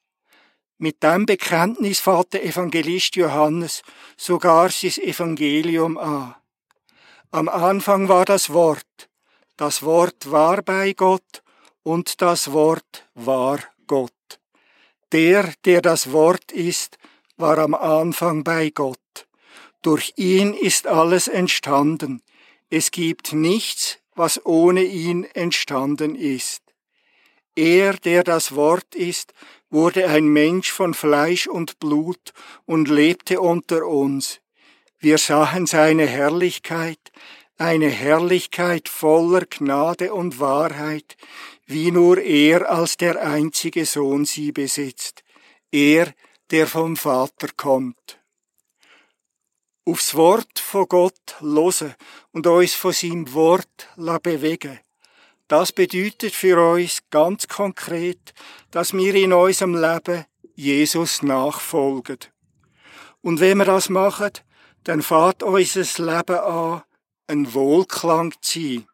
Mit 0.77 1.03
dem 1.03 1.25
Bekenntnis 1.25 1.99
fährt 2.01 2.33
der 2.33 2.43
Evangelist 2.43 3.15
Johannes 3.15 3.81
sogar 4.17 4.69
sein 4.69 4.91
Evangelium 5.01 5.97
an. 5.97 6.35
Am 7.31 7.47
Anfang 7.47 8.09
war 8.09 8.25
das 8.25 8.51
Wort, 8.51 9.09
das 9.55 9.83
Wort 9.83 10.29
war 10.31 10.61
bei 10.61 10.91
Gott 10.91 11.43
und 11.83 12.21
das 12.21 12.51
Wort 12.51 13.07
war 13.13 13.59
Gott. 13.87 14.11
Der, 15.13 15.53
der 15.63 15.81
das 15.81 16.11
Wort 16.11 16.51
ist, 16.51 16.97
war 17.37 17.57
am 17.57 17.73
Anfang 17.73 18.43
bei 18.43 18.69
Gott. 18.69 18.99
Durch 19.81 20.13
ihn 20.17 20.53
ist 20.53 20.87
alles 20.87 21.29
entstanden. 21.29 22.21
Es 22.69 22.91
gibt 22.91 23.31
nichts, 23.31 23.99
was 24.13 24.45
ohne 24.45 24.83
ihn 24.83 25.23
entstanden 25.23 26.15
ist. 26.15 26.63
Er, 27.55 27.93
der 27.93 28.23
das 28.25 28.55
Wort 28.55 28.95
ist, 28.95 29.33
wurde 29.69 30.07
ein 30.07 30.27
Mensch 30.27 30.71
von 30.71 30.93
Fleisch 30.93 31.47
und 31.47 31.79
Blut 31.79 32.33
und 32.65 32.87
lebte 32.89 33.41
unter 33.41 33.85
uns. 33.85 34.39
Wir 34.99 35.17
sahen 35.17 35.65
seine 35.65 36.05
Herrlichkeit, 36.05 36.99
eine 37.57 37.89
Herrlichkeit 37.89 38.89
voller 38.89 39.45
Gnade 39.45 40.13
und 40.13 40.39
Wahrheit, 40.39 41.17
wie 41.65 41.91
nur 41.91 42.19
er 42.19 42.69
als 42.69 42.97
der 42.97 43.21
einzige 43.21 43.85
Sohn 43.85 44.25
sie 44.25 44.51
besitzt, 44.51 45.23
er, 45.71 46.13
der 46.51 46.67
vom 46.67 46.95
Vater 46.95 47.47
kommt 47.55 48.19
aufs 49.85 50.15
Wort 50.15 50.59
von 50.59 50.87
Gott 50.87 51.39
hören 51.39 51.95
und 52.31 52.47
uns 52.47 52.73
von 52.73 52.91
seinem 52.91 53.33
Wort 53.33 53.87
bewegen. 54.23 54.79
Das 55.47 55.71
bedeutet 55.71 56.33
für 56.33 56.59
uns 56.73 57.03
ganz 57.11 57.47
konkret, 57.47 58.33
dass 58.71 58.93
wir 58.93 59.13
in 59.13 59.31
unserem 59.31 59.75
Leben 59.75 60.25
Jesus 60.55 61.21
nachfolgen. 61.21 62.17
Und 63.21 63.39
wenn 63.39 63.59
wir 63.59 63.65
das 63.65 63.89
machen, 63.89 64.31
dann 64.85 65.01
fährt 65.01 65.43
unser 65.43 65.81
Leben 66.03 66.37
an, 66.37 66.83
ein 67.27 67.53
Wohlklang 67.53 68.33
zu 68.41 68.59
sein. 68.59 68.87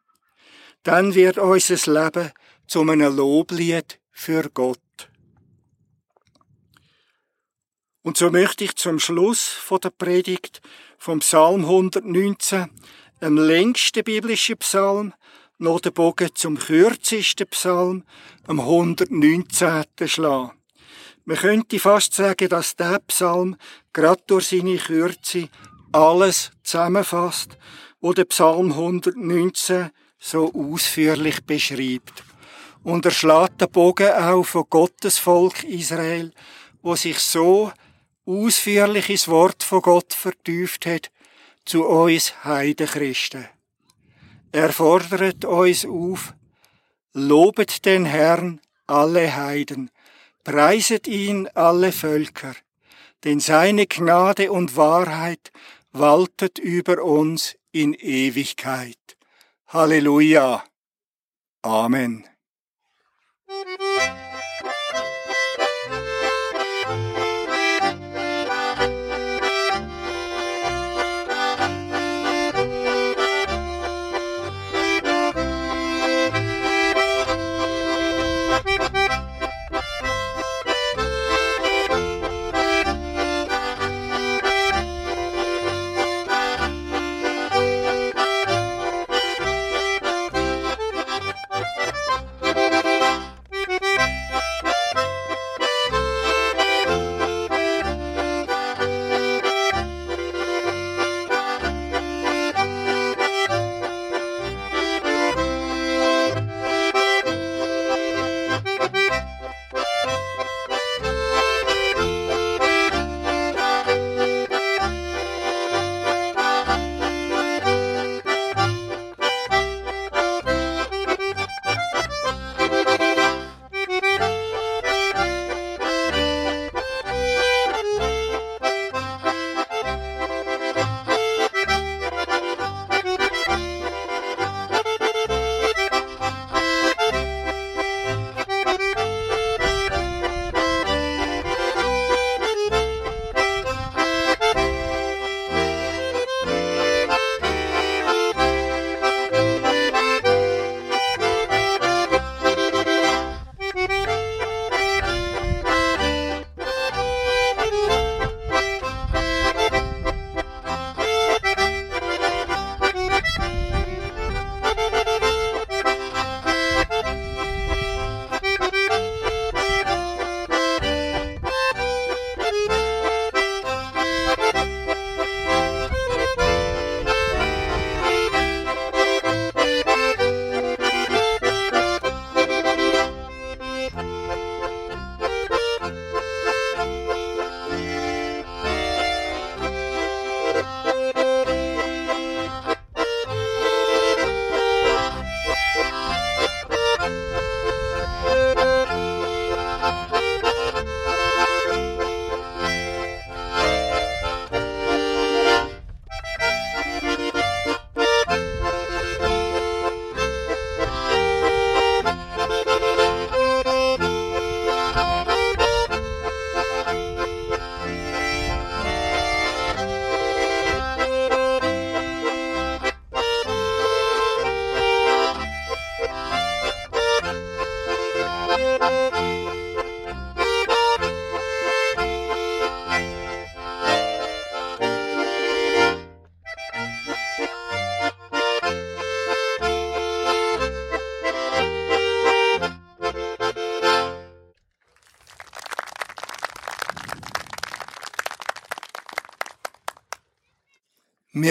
Dann 0.82 1.14
wird 1.14 1.38
unser 1.38 1.92
Leben 1.92 2.32
zu 2.66 2.80
einem 2.80 3.16
Loblied 3.16 4.00
für 4.10 4.50
Gott. 4.52 4.78
Und 8.02 8.16
so 8.16 8.30
möchte 8.30 8.64
ich 8.64 8.76
zum 8.76 8.98
Schluss 8.98 9.46
von 9.46 9.80
der 9.80 9.90
Predigt 9.90 10.60
vom 10.98 11.20
Psalm 11.20 11.62
119, 11.62 12.68
dem 13.20 13.38
längsten 13.38 14.02
biblischen 14.02 14.58
Psalm, 14.58 15.14
noch 15.62 15.80
den 15.80 15.92
Bogen 15.92 16.34
zum 16.34 16.58
kürzesten 16.58 17.46
Psalm, 17.46 18.04
am 18.46 18.60
119. 18.60 19.84
schlagen. 20.06 20.52
Man 21.24 21.36
könnte 21.36 21.78
fast 21.78 22.14
sagen, 22.14 22.48
dass 22.48 22.74
der 22.74 22.98
Psalm 23.06 23.56
gerade 23.92 24.22
durch 24.26 24.48
seine 24.48 24.76
Kürze 24.76 25.48
alles 25.92 26.50
zusammenfasst, 26.64 27.56
wo 28.00 28.12
der 28.12 28.24
Psalm 28.24 28.72
119 28.72 29.90
so 30.18 30.52
ausführlich 30.52 31.44
beschreibt. 31.44 32.24
Und 32.82 33.04
er 33.04 33.12
schlägt 33.12 33.60
den 33.60 33.70
Bogen 33.70 34.10
auch 34.10 34.42
von 34.42 34.64
Gottes 34.68 35.18
Volk 35.18 35.62
Israel, 35.62 36.32
wo 36.82 36.96
sich 36.96 37.20
so 37.20 37.72
ausführlich 38.26 39.08
ins 39.08 39.28
Wort 39.28 39.62
von 39.62 39.82
Gott 39.82 40.12
vertieft 40.12 40.86
hat, 40.86 41.12
zu 41.64 41.84
uns 41.84 42.44
Heidenchristen. 42.44 43.48
Er 44.52 44.70
fordert 44.72 45.46
uns 45.46 45.86
auf, 45.86 46.34
lobet 47.14 47.86
den 47.86 48.04
Herrn 48.04 48.60
alle 48.86 49.34
Heiden, 49.34 49.90
preiset 50.44 51.08
ihn 51.08 51.48
alle 51.54 51.90
Völker, 51.90 52.54
denn 53.24 53.40
seine 53.40 53.86
Gnade 53.86 54.52
und 54.52 54.76
Wahrheit 54.76 55.52
waltet 55.92 56.58
über 56.58 57.02
uns 57.02 57.56
in 57.70 57.94
Ewigkeit. 57.94 59.16
Halleluja. 59.68 60.62
Amen. 61.62 62.31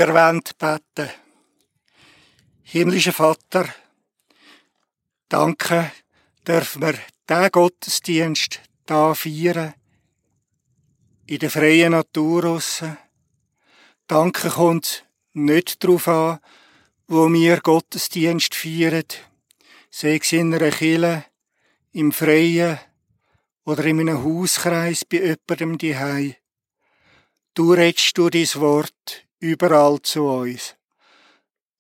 Wir 0.02 0.16
wollen 0.16 0.42
beten. 0.58 1.12
Himmlischer 2.64 3.14
Vater, 3.14 3.70
danke, 5.30 5.92
dürfen 6.48 6.82
wir 6.82 6.98
diesen 7.30 7.52
Gottesdienst 7.52 8.62
da 8.88 9.14
feiern, 9.14 9.76
in 11.28 11.38
der 11.38 11.52
freien 11.52 11.92
Natur 11.92 12.46
raus. 12.46 12.84
Danke 14.08 14.50
kommt 14.50 15.06
nicht 15.34 15.84
darauf 15.84 16.08
an, 16.08 16.40
wo 17.08 17.32
wir 17.32 17.62
Gottesdienst 17.62 18.56
feiern, 18.56 19.06
sei 19.92 20.18
es 20.20 20.32
in 20.32 20.52
einer 20.52 20.72
Kille, 20.72 21.26
im 21.92 22.12
Freien 22.12 22.80
oder 23.66 23.86
in 23.86 24.00
einem 24.00 24.24
Hauskreis 24.24 25.06
bei 25.06 25.18
jemandem 25.18 25.78
die 25.78 26.36
Du 27.54 27.74
redest 27.74 28.18
durch 28.18 28.32
dein 28.32 28.62
Wort 28.62 29.28
überall 29.42 30.02
zu 30.02 30.24
uns. 30.28 30.76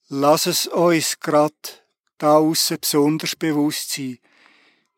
Lass 0.09 0.45
es 0.45 0.67
uns 0.67 1.19
grad 1.21 1.85
da 2.17 2.35
aussen 2.37 2.77
besonders 2.81 3.35
bewusst 3.35 3.91
sein, 3.91 4.19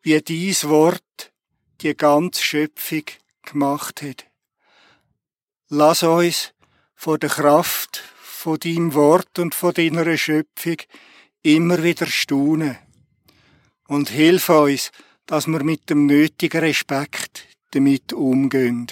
wie 0.02 0.20
dies 0.20 0.68
Wort 0.68 1.32
die 1.80 1.96
ganze 1.96 2.42
Schöpfung 2.42 3.04
gemacht 3.42 4.02
hat. 4.02 4.26
Lass 5.68 6.02
uns 6.02 6.52
von 6.94 7.20
der 7.20 7.30
Kraft 7.30 8.02
von 8.22 8.58
deinem 8.58 8.92
Wort 8.94 9.38
und 9.38 9.54
von 9.54 9.72
deiner 9.72 10.16
Schöpfung 10.16 10.76
immer 11.42 11.82
wieder 11.82 12.06
staunen. 12.06 12.76
Und 13.86 14.10
hilf 14.10 14.48
uns, 14.48 14.90
dass 15.26 15.46
wir 15.46 15.62
mit 15.62 15.88
dem 15.88 16.06
nötigen 16.06 16.60
Respekt 16.60 17.46
damit 17.70 18.12
umgehen. 18.12 18.88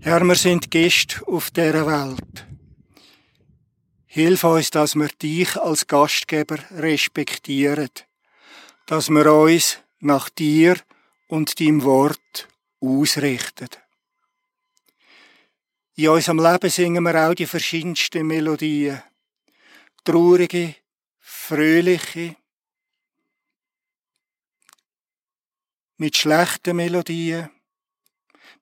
Herr, 0.00 0.22
wir 0.22 0.36
sind 0.36 0.70
Gäste 0.70 1.26
auf 1.26 1.50
dieser 1.50 1.86
Welt. 1.86 2.46
Hilf 4.06 4.44
uns, 4.44 4.70
dass 4.70 4.94
wir 4.94 5.08
dich 5.08 5.56
als 5.56 5.86
Gastgeber 5.86 6.58
respektieren, 6.70 7.90
dass 8.86 9.10
wir 9.10 9.32
uns 9.32 9.78
nach 9.98 10.28
dir 10.28 10.76
und 11.26 11.58
deinem 11.58 11.82
Wort 11.82 12.48
ausrichten. 12.80 13.68
In 15.96 16.10
unserem 16.10 16.38
Leben 16.38 16.70
singen 16.70 17.02
wir 17.02 17.28
auch 17.28 17.34
die 17.34 17.46
verschiedensten 17.46 18.26
Melodien. 18.26 19.02
Traurige, 20.04 20.76
fröhliche, 21.18 22.36
mit 25.96 26.16
schlechten 26.16 26.76
Melodien, 26.76 27.50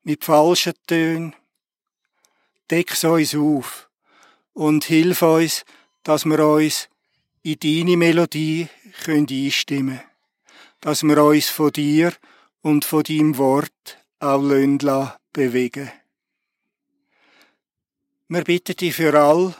mit 0.05 0.25
falschen 0.25 0.75
Tönen. 0.87 1.35
Deck 2.71 2.97
uns 3.03 3.35
auf 3.35 3.91
und 4.53 4.85
hilf 4.85 5.23
uns, 5.23 5.65
dass 6.03 6.25
wir 6.25 6.39
uns 6.47 6.89
in 7.43 7.59
deine 7.59 7.97
Melodie 7.97 8.69
einstimmen 9.07 9.97
können. 9.97 10.11
Dass 10.81 11.03
wir 11.03 11.23
uns 11.23 11.49
von 11.49 11.73
dir 11.73 12.13
und 12.63 12.85
von 12.85 13.03
deinem 13.03 13.37
Wort 13.39 13.99
auch 14.21 14.41
Löndla 14.41 15.19
bewegen. 15.33 15.91
Wir 18.29 18.45
bitten 18.45 18.77
dich 18.77 18.95
für 18.95 19.19
all, 19.19 19.55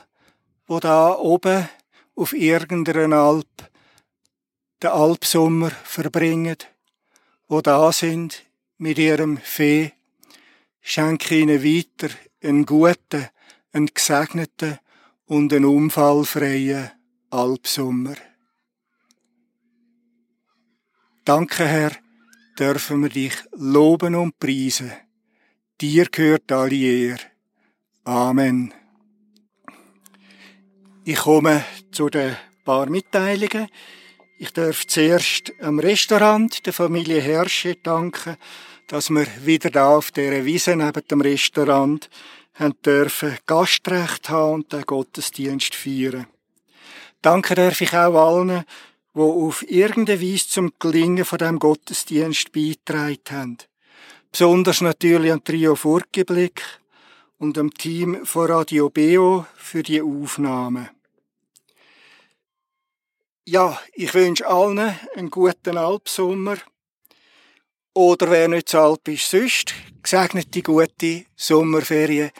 wo 0.67 0.79
da 0.79 1.15
oben 1.15 1.69
auf 2.15 2.33
irgendeiner 2.33 3.17
Alp 3.17 3.69
den 4.81 4.89
Alpsommer 4.89 5.69
verbringen, 5.69 6.57
wo 7.47 7.61
da 7.61 7.91
sind 7.91 8.43
mit 8.77 8.97
ihrem 8.97 9.37
Fee, 9.37 9.93
schenke 10.85 11.39
ihnen 11.39 11.63
weiter 11.63 12.13
einen 12.43 12.65
guten, 12.65 13.27
einen 13.73 13.87
gesegneten 13.87 14.77
und 15.25 15.51
einen 15.51 15.65
unfallfreien 15.65 16.91
Alpsommer. 17.31 18.15
Danke, 21.25 21.65
Herr, 21.65 21.91
dürfen 22.59 23.01
wir 23.01 23.09
dich 23.09 23.33
loben 23.53 24.13
und 24.13 24.37
preisen. 24.37 24.91
Dir 25.81 26.05
gehört 26.05 26.51
alle 26.51 26.75
Ehre. 26.75 27.19
Amen. 28.03 28.71
Ich 31.03 31.17
komme 31.17 31.65
zu 31.91 32.09
den 32.11 32.37
paar 32.63 32.85
Mitteilungen. 32.85 33.67
Ich 34.37 34.53
darf 34.53 34.85
zuerst 34.85 35.51
am 35.61 35.79
Restaurant 35.79 36.63
der 36.63 36.73
Familie 36.73 37.21
Herrsche 37.21 37.75
danken, 37.75 38.37
dass 38.87 39.09
wir 39.09 39.27
wieder 39.45 39.69
da 39.69 39.95
auf 39.95 40.11
der 40.11 40.45
Wiese 40.45 40.75
neben 40.75 41.07
dem 41.07 41.21
Restaurant 41.21 42.09
haben 42.53 42.75
dürfen 42.85 43.37
Gastrecht 43.45 44.29
haben 44.29 44.53
und 44.53 44.73
den 44.73 44.83
Gottesdienst 44.83 45.75
feiern. 45.75 46.27
Danke 47.21 47.55
darf 47.55 47.81
ich 47.81 47.93
auch 47.93 48.15
allen, 48.15 48.63
die 49.13 49.19
auf 49.19 49.63
irgendeine 49.69 50.21
Weise 50.21 50.47
zum 50.47 50.73
Gelingen 50.79 51.25
von 51.25 51.39
dem 51.39 51.59
Gottesdienst 51.59 52.51
beigetragen 52.51 53.19
haben. 53.31 53.57
Besonders 54.31 54.81
natürlich 54.81 55.31
an 55.31 55.43
Trio 55.43 55.75
Furtgeblick 55.75 56.61
und 57.37 57.57
dem 57.57 57.73
Team 57.73 58.25
von 58.25 58.51
Radio 58.51 58.89
Beo 58.89 59.45
für 59.55 59.83
die 59.83 60.01
Aufnahme. 60.01 60.89
Ja, 63.45 63.79
ich 63.93 64.13
wünsche 64.13 64.47
allen 64.47 64.79
einen 65.15 65.29
guten 65.29 65.77
Alpsommer. 65.77 66.57
Oder 67.97 68.29
wer 68.29 68.49
nicht 68.49 68.67
so 68.67 68.79
alt 68.81 69.07
ist, 69.07 69.29
sonst 69.29 69.73
gesegnete 70.03 70.61
gute 70.61 71.25
Sommerferien, 71.37 72.31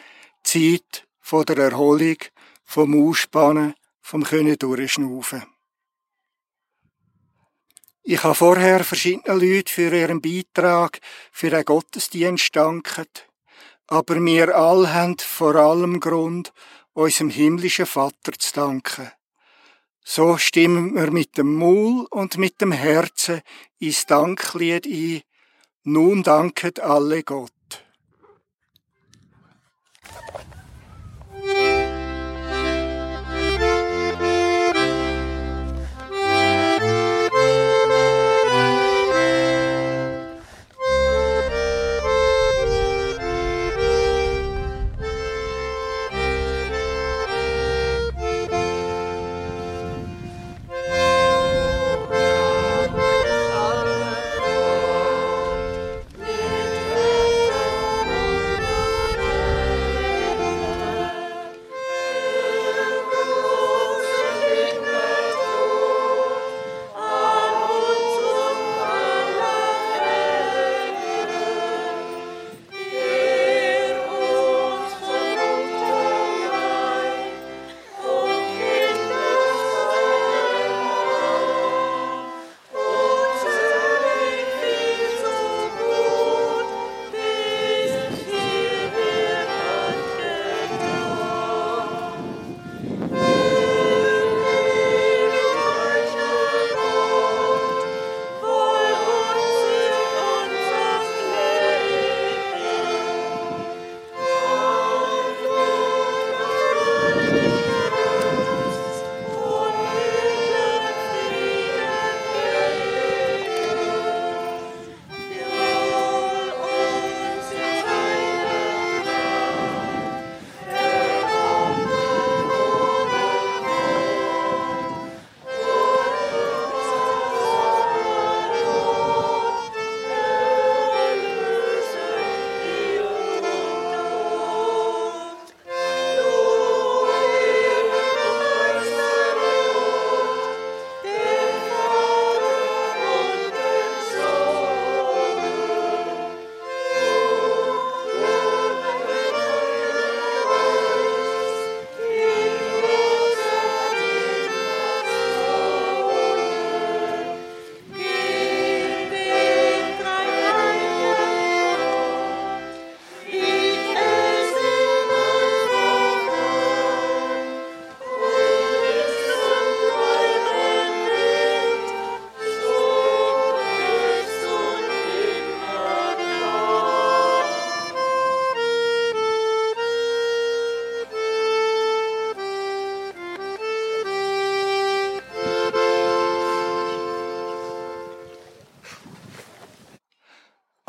Zeit 0.42 1.08
von 1.18 1.46
der 1.46 1.56
Erholung, 1.56 2.18
vom 2.62 3.08
Ausspannen, 3.08 3.74
vom 4.02 4.22
Können 4.22 4.58
durchschnaufen. 4.58 5.44
Ich 8.02 8.22
habe 8.22 8.34
vorher 8.34 8.84
verschiedenen 8.84 9.40
Leuten 9.40 9.68
für 9.68 9.96
ihren 9.96 10.20
Beitrag 10.20 11.00
für 11.32 11.48
den 11.48 11.64
Gottesdienst 11.64 12.54
danket, 12.54 13.26
aber 13.86 14.22
wir 14.22 14.54
alle 14.54 14.92
haben 14.92 15.16
vor 15.18 15.54
allem 15.54 16.00
Grund, 16.00 16.52
unserem 16.92 17.30
himmlischen 17.30 17.86
Vater 17.86 18.32
zu 18.38 18.52
danken. 18.52 19.10
So 20.04 20.36
stimmen 20.36 20.94
wir 20.94 21.10
mit 21.10 21.38
dem 21.38 21.54
Maul 21.54 22.06
und 22.10 22.36
mit 22.36 22.60
dem 22.60 22.72
Herzen 22.72 23.40
ins 23.78 24.04
Danklied 24.04 24.86
ein. 24.86 25.22
Nun 25.88 26.24
danket 26.24 26.80
alle 26.80 27.22
Gott. 27.22 27.52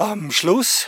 Am 0.10 0.32
Schluss 0.32 0.88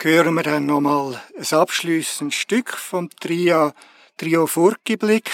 hören 0.00 0.34
wir 0.34 0.44
dann 0.44 0.66
nochmal 0.66 1.20
ein 1.36 1.58
abschließendes 1.58 2.36
Stück 2.36 2.70
vom 2.70 3.10
Trio, 3.10 3.72
Trio 4.16 4.46
Furkiblick. 4.46 5.28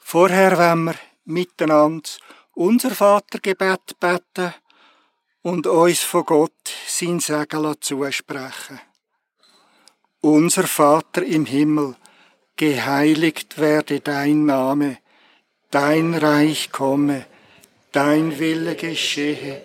Vorher 0.00 0.58
wollen 0.58 0.86
wir 0.86 0.94
miteinander 1.24 2.10
unser 2.54 2.90
Vatergebet 2.90 4.00
beten 4.00 4.52
und 5.42 5.68
uns 5.68 6.00
von 6.00 6.24
Gott 6.24 6.72
sein 6.88 7.20
Segen 7.20 7.76
zusprechen. 7.80 8.80
Unser 10.20 10.66
Vater 10.66 11.22
im 11.22 11.46
Himmel, 11.46 11.94
geheiligt 12.56 13.58
werde 13.58 14.00
dein 14.00 14.46
Name, 14.46 14.98
dein 15.70 16.14
Reich 16.14 16.72
komme, 16.72 17.24
dein 17.92 18.36
Wille 18.40 18.74
geschehe, 18.74 19.64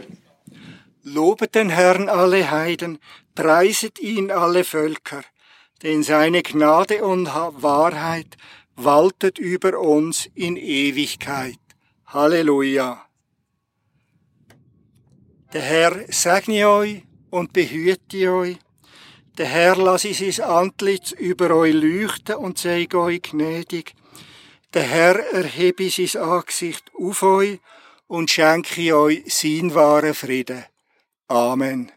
Lobet 1.13 1.55
den 1.55 1.69
Herrn 1.69 2.07
alle 2.07 2.51
Heiden, 2.51 2.97
preiset 3.35 3.99
ihn 3.99 4.31
alle 4.31 4.63
Völker, 4.63 5.23
denn 5.83 6.03
seine 6.03 6.41
Gnade 6.41 7.03
und 7.03 7.25
Wahrheit 7.27 8.37
waltet 8.77 9.37
über 9.37 9.77
uns 9.77 10.29
in 10.35 10.55
Ewigkeit. 10.55 11.59
Halleluja. 12.05 13.05
Der 15.51 15.61
Herr 15.61 16.05
segne 16.07 16.69
euch 16.69 17.03
und 17.29 17.51
behüte 17.51 18.31
euch. 18.31 18.57
Der 19.37 19.47
Herr 19.47 19.75
lasse 19.75 20.13
sein 20.13 20.45
Antlitz 20.47 21.11
über 21.11 21.53
euch 21.53 21.73
leuchten 21.73 22.35
und 22.35 22.57
sei 22.57 22.87
euch 22.93 23.21
gnädig. 23.21 23.95
Der 24.73 24.83
Herr 24.83 25.19
erhebe 25.33 25.89
sein 25.89 26.21
Angesicht 26.21 26.89
auf 26.97 27.21
euch 27.23 27.59
und 28.07 28.29
schenke 28.29 28.95
euch 28.95 29.23
sein 29.27 29.75
wahren 29.75 30.13
Frieden. 30.13 30.70
Amen. 31.31 31.89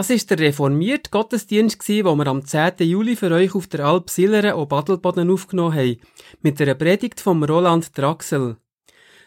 Das 0.00 0.08
ist 0.08 0.30
der 0.30 0.38
reformierte 0.38 1.10
Gottesdienst, 1.10 1.86
den 1.86 2.06
wir 2.06 2.26
am 2.26 2.42
10. 2.42 2.72
Juli 2.78 3.16
für 3.16 3.30
euch 3.32 3.54
auf 3.54 3.66
der 3.66 3.84
Alp 3.84 4.08
Silleren 4.08 4.54
und 4.54 4.70
Badelboden 4.70 5.30
aufgenommen 5.30 5.76
haben, 5.76 6.00
mit 6.40 6.58
einer 6.58 6.74
Predigt 6.74 7.20
vom 7.20 7.44
Roland 7.44 7.98
Draxel. 7.98 8.56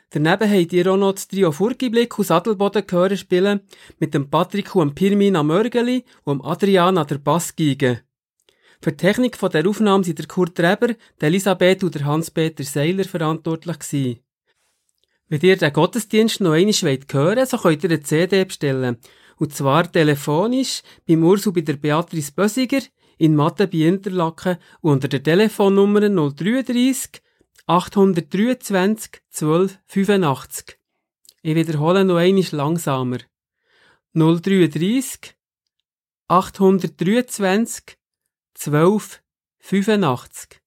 Daneben 0.10 0.50
habt 0.50 0.74
ihr 0.74 0.92
auch 0.92 0.98
noch 0.98 1.14
das 1.14 1.28
Trio 1.28 1.52
Furgiblick 1.52 2.18
aus 2.18 2.32
Adelboden 2.32 2.88
gehören 2.88 3.18
spielen, 3.18 3.60
mit 4.00 4.16
dem 4.16 4.32
Patrick 4.32 4.74
und 4.74 4.88
dem 4.88 4.96
Pirmin 4.96 5.36
am 5.36 5.46
Mörgeli 5.46 6.06
und 6.24 6.40
dem 6.40 6.46
Adrian 6.48 6.98
an 6.98 7.06
der 7.06 7.20
Bassgeige. 7.20 8.02
Für 8.82 8.94
die 8.94 8.98
Technik 8.98 9.38
von 9.38 9.52
der 9.52 9.70
Aufnahme 9.70 10.04
sind 10.04 10.18
der 10.18 10.26
Kurt 10.26 10.60
Reber, 10.60 10.96
der 11.22 11.28
Elisabeth 11.28 11.84
und 11.84 11.94
der 11.94 12.06
Hans-Peter 12.06 12.64
Seiler 12.64 13.04
verantwortlich 13.04 13.78
gewesen. 13.78 14.20
Wenn 15.30 15.42
ihr 15.42 15.56
den 15.56 15.72
Gottesdienst 15.72 16.42
noch 16.42 16.54
einmal 16.54 16.74
hören 16.74 17.38
wollt, 17.38 17.48
so 17.48 17.58
könnt 17.58 17.84
ihr 17.84 17.92
eine 17.92 18.02
CD 18.02 18.44
bestellen. 18.44 18.98
Und 19.38 19.54
zwar 19.54 19.92
telefonisch 19.92 20.82
beim 21.08 21.24
Urs 21.24 21.48
und 21.48 21.54
bei 21.54 21.62
der 21.62 21.78
Beatrice 21.78 22.32
Bösiger 22.32 22.82
in 23.18 23.36
Mathe 23.36 23.68
bei 23.68 23.80
Interlaken 23.80 24.58
unter 24.82 25.08
der 25.08 25.24
Telefonnummer 25.24 26.02
033 26.02 27.24
823 27.66 29.24
12 29.30 29.80
85. 29.86 30.78
Ich 31.42 31.56
wiederhole 31.56 32.06
noch 32.06 32.18
einmal 32.18 32.46
langsamer. 32.52 33.18
033 34.14 35.36
823 36.28 37.98
12 38.54 39.24
85. 39.60 40.62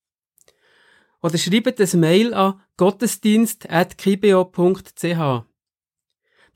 Oder 1.22 1.38
schreibt 1.38 1.80
ein 1.80 2.00
Mail 2.00 2.34
an 2.34 2.60
gottesdienst.kibio.ch. 2.76 5.55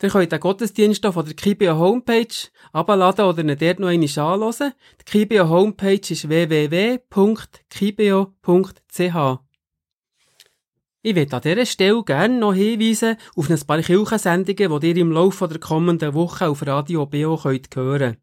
Ihr 0.03 0.09
könnt 0.09 0.33
den 0.33 0.41
Gottesdienst 0.41 1.05
von 1.05 1.25
der 1.27 1.35
Kibio 1.35 1.77
Homepage 1.77 2.49
abladen 2.73 3.27
oder 3.27 3.43
ihn 3.43 3.59
dort 3.59 3.81
noch 3.81 3.89
einmal 3.89 4.09
anhören. 4.19 4.73
Die 5.01 5.05
Kibio 5.05 5.47
Homepage 5.47 6.01
ist 6.09 6.27
www.kibio.ch. 6.27 7.11
Ich 11.03 11.15
möchte 11.15 11.37
an 11.37 11.43
dieser 11.43 11.67
Stelle 11.67 12.03
gerne 12.03 12.39
noch 12.39 12.55
hinweisen 12.55 13.17
auf 13.37 13.51
ein 13.51 13.61
paar 13.67 13.81
Kirchensendungen, 13.83 14.81
die 14.81 14.89
ihr 14.89 14.97
im 14.97 15.13
Laufe 15.13 15.49
der 15.49 15.59
kommenden 15.59 16.15
Woche 16.15 16.49
auf 16.49 16.67
Radio 16.67 17.05
BO 17.05 17.37
könnt 17.37 17.75
hören 17.77 18.17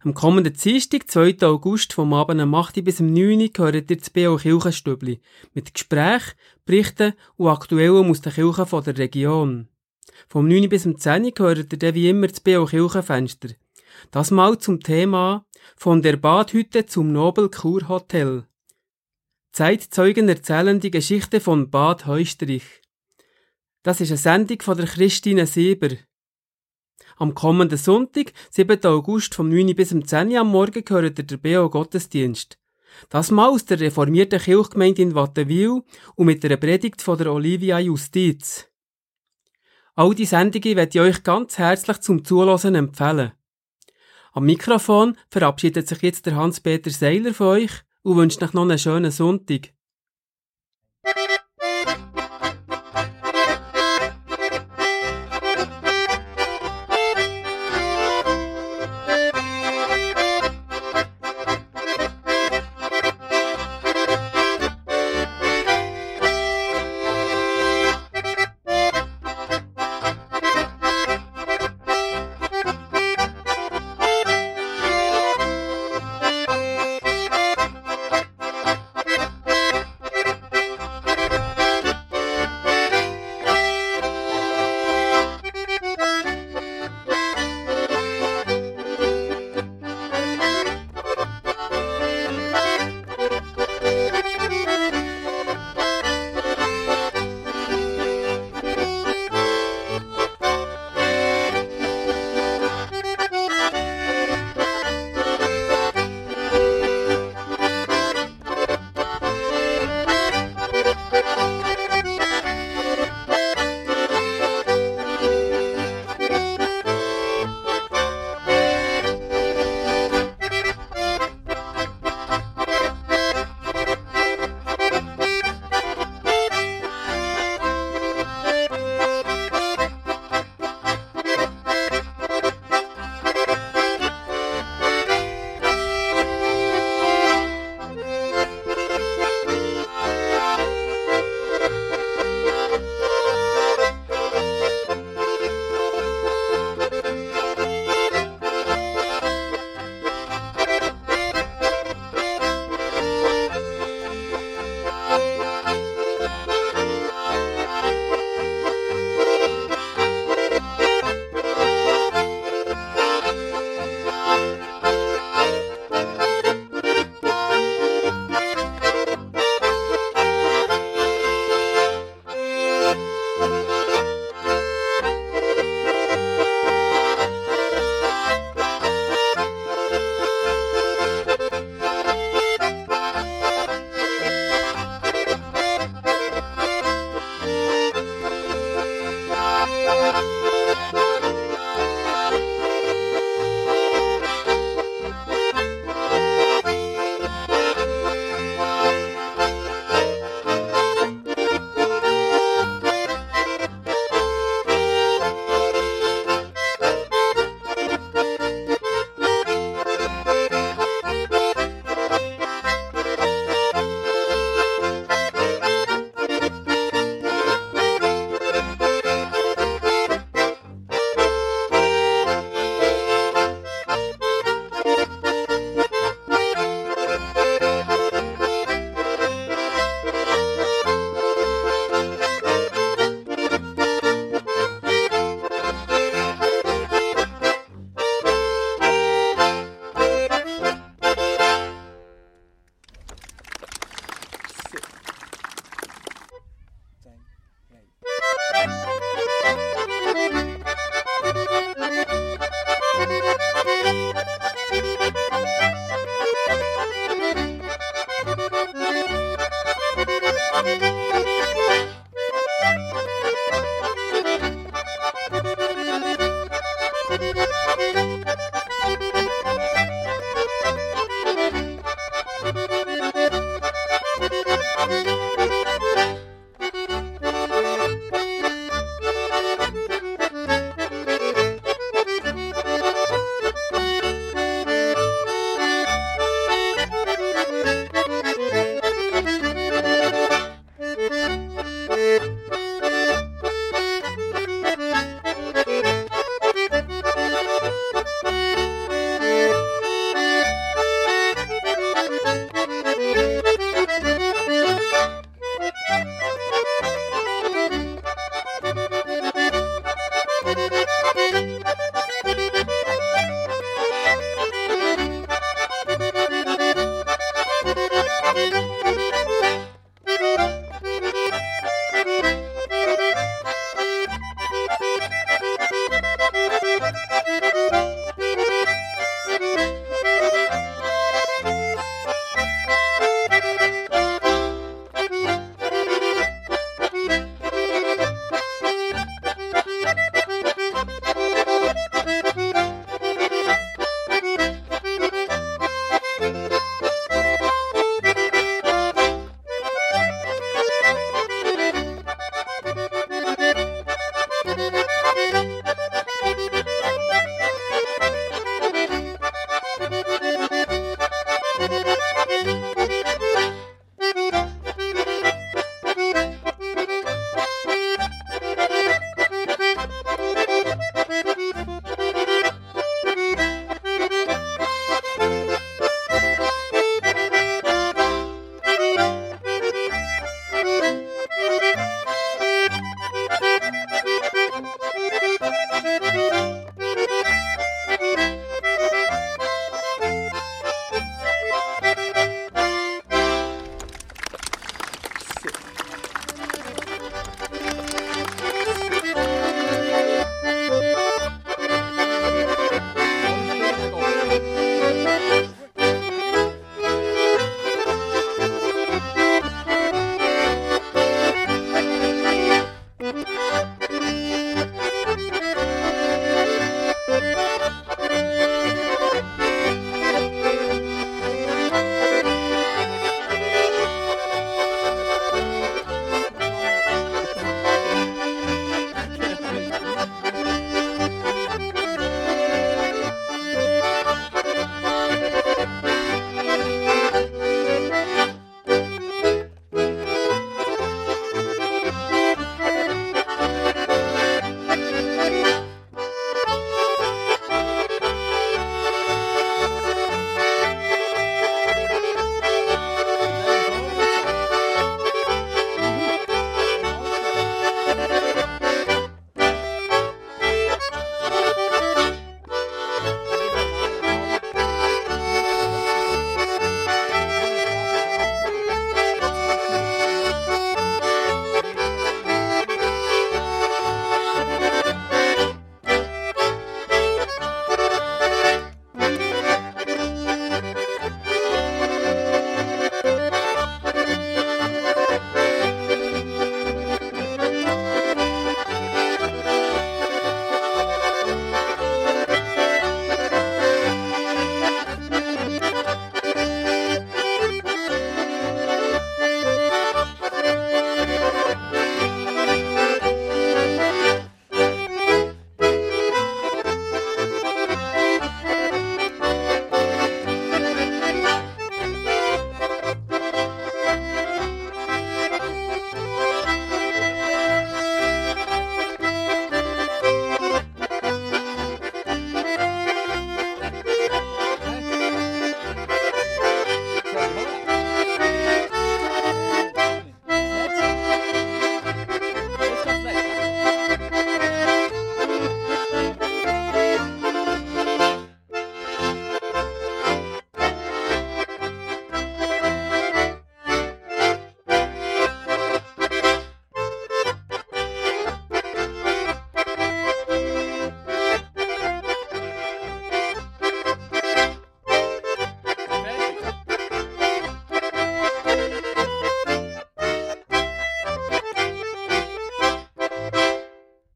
Am 0.00 0.14
kommenden 0.14 0.54
Dienstag, 0.54 1.08
2. 1.08 1.42
August, 1.42 1.92
vom 1.92 2.12
Abend 2.12 2.40
um 2.40 2.54
8 2.54 2.84
bis 2.84 3.00
um 3.00 3.12
9 3.12 3.40
Uhr, 3.40 3.50
hört 3.56 3.90
ihr 3.90 3.96
das 3.96 4.10
BO 4.10 4.36
Kirchenstübli 4.36 5.20
mit 5.54 5.74
Gesprächen, 5.74 6.34
Berichten 6.64 7.14
und 7.36 7.48
Aktuellem 7.48 8.10
aus 8.10 8.20
den 8.20 8.32
Kirchen 8.32 8.84
der 8.84 8.98
Region. 8.98 9.68
Vom 10.28 10.48
9 10.48 10.68
bis 10.68 10.82
zum 10.82 10.98
10 10.98 11.32
hört 11.36 11.72
ihr 11.72 11.78
dann 11.78 11.94
wie 11.94 12.08
immer 12.08 12.28
das 12.28 12.40
B.O. 12.40 12.66
Kirchenfenster. 12.66 13.50
Das 14.10 14.30
mal 14.30 14.58
zum 14.58 14.80
Thema 14.80 15.46
von 15.76 16.02
der 16.02 16.16
Badhütte 16.16 16.86
zum 16.86 17.12
Nobel 17.12 17.48
Kurhotel. 17.50 18.46
Zeitzeugen 19.52 20.28
erzählen 20.28 20.80
die 20.80 20.90
Geschichte 20.90 21.40
von 21.40 21.70
Bad 21.70 22.06
Heustrich. 22.06 22.64
Das 23.82 24.00
ist 24.00 24.10
eine 24.10 24.16
Sendung 24.16 24.62
von 24.62 24.76
der 24.76 24.86
Christine 24.86 25.46
Sieber. 25.46 25.90
Am 27.16 27.34
kommenden 27.34 27.78
Sonntag, 27.78 28.32
7. 28.50 28.84
August, 28.86 29.34
vom 29.34 29.50
9 29.50 29.74
bis 29.74 29.90
zum 29.90 30.06
10 30.06 30.36
am 30.36 30.48
Morgen, 30.48 30.84
gehört 30.84 31.18
der 31.18 31.36
B.O. 31.36 31.68
Gottesdienst. 31.68 32.58
Das 33.08 33.30
mal 33.30 33.48
aus 33.48 33.64
der 33.64 33.80
reformierten 33.80 34.40
Kirchgemeinde 34.40 35.02
in 35.02 35.14
Wattenwil 35.14 35.82
und 36.14 36.26
mit 36.26 36.44
einer 36.44 36.56
Predigt 36.56 37.02
von 37.02 37.18
der 37.18 37.32
Olivia 37.32 37.78
Justiz. 37.78 38.71
All 39.94 40.14
diese 40.14 40.30
Sendungen 40.30 40.76
werde 40.76 40.90
ich 40.98 41.00
euch 41.00 41.22
ganz 41.22 41.58
herzlich 41.58 41.98
zum 42.00 42.24
Zuhören 42.24 42.74
empfehlen. 42.74 43.32
Am 44.32 44.44
Mikrofon 44.44 45.18
verabschiedet 45.28 45.86
sich 45.86 46.00
jetzt 46.00 46.24
der 46.24 46.36
Hans-Peter 46.36 46.90
Seiler 46.90 47.34
von 47.34 47.48
euch 47.48 47.72
und 48.02 48.16
wünscht 48.16 48.42
euch 48.42 48.54
noch 48.54 48.62
einen 48.62 48.78
schönen 48.78 49.10
Sonntag. 49.10 49.74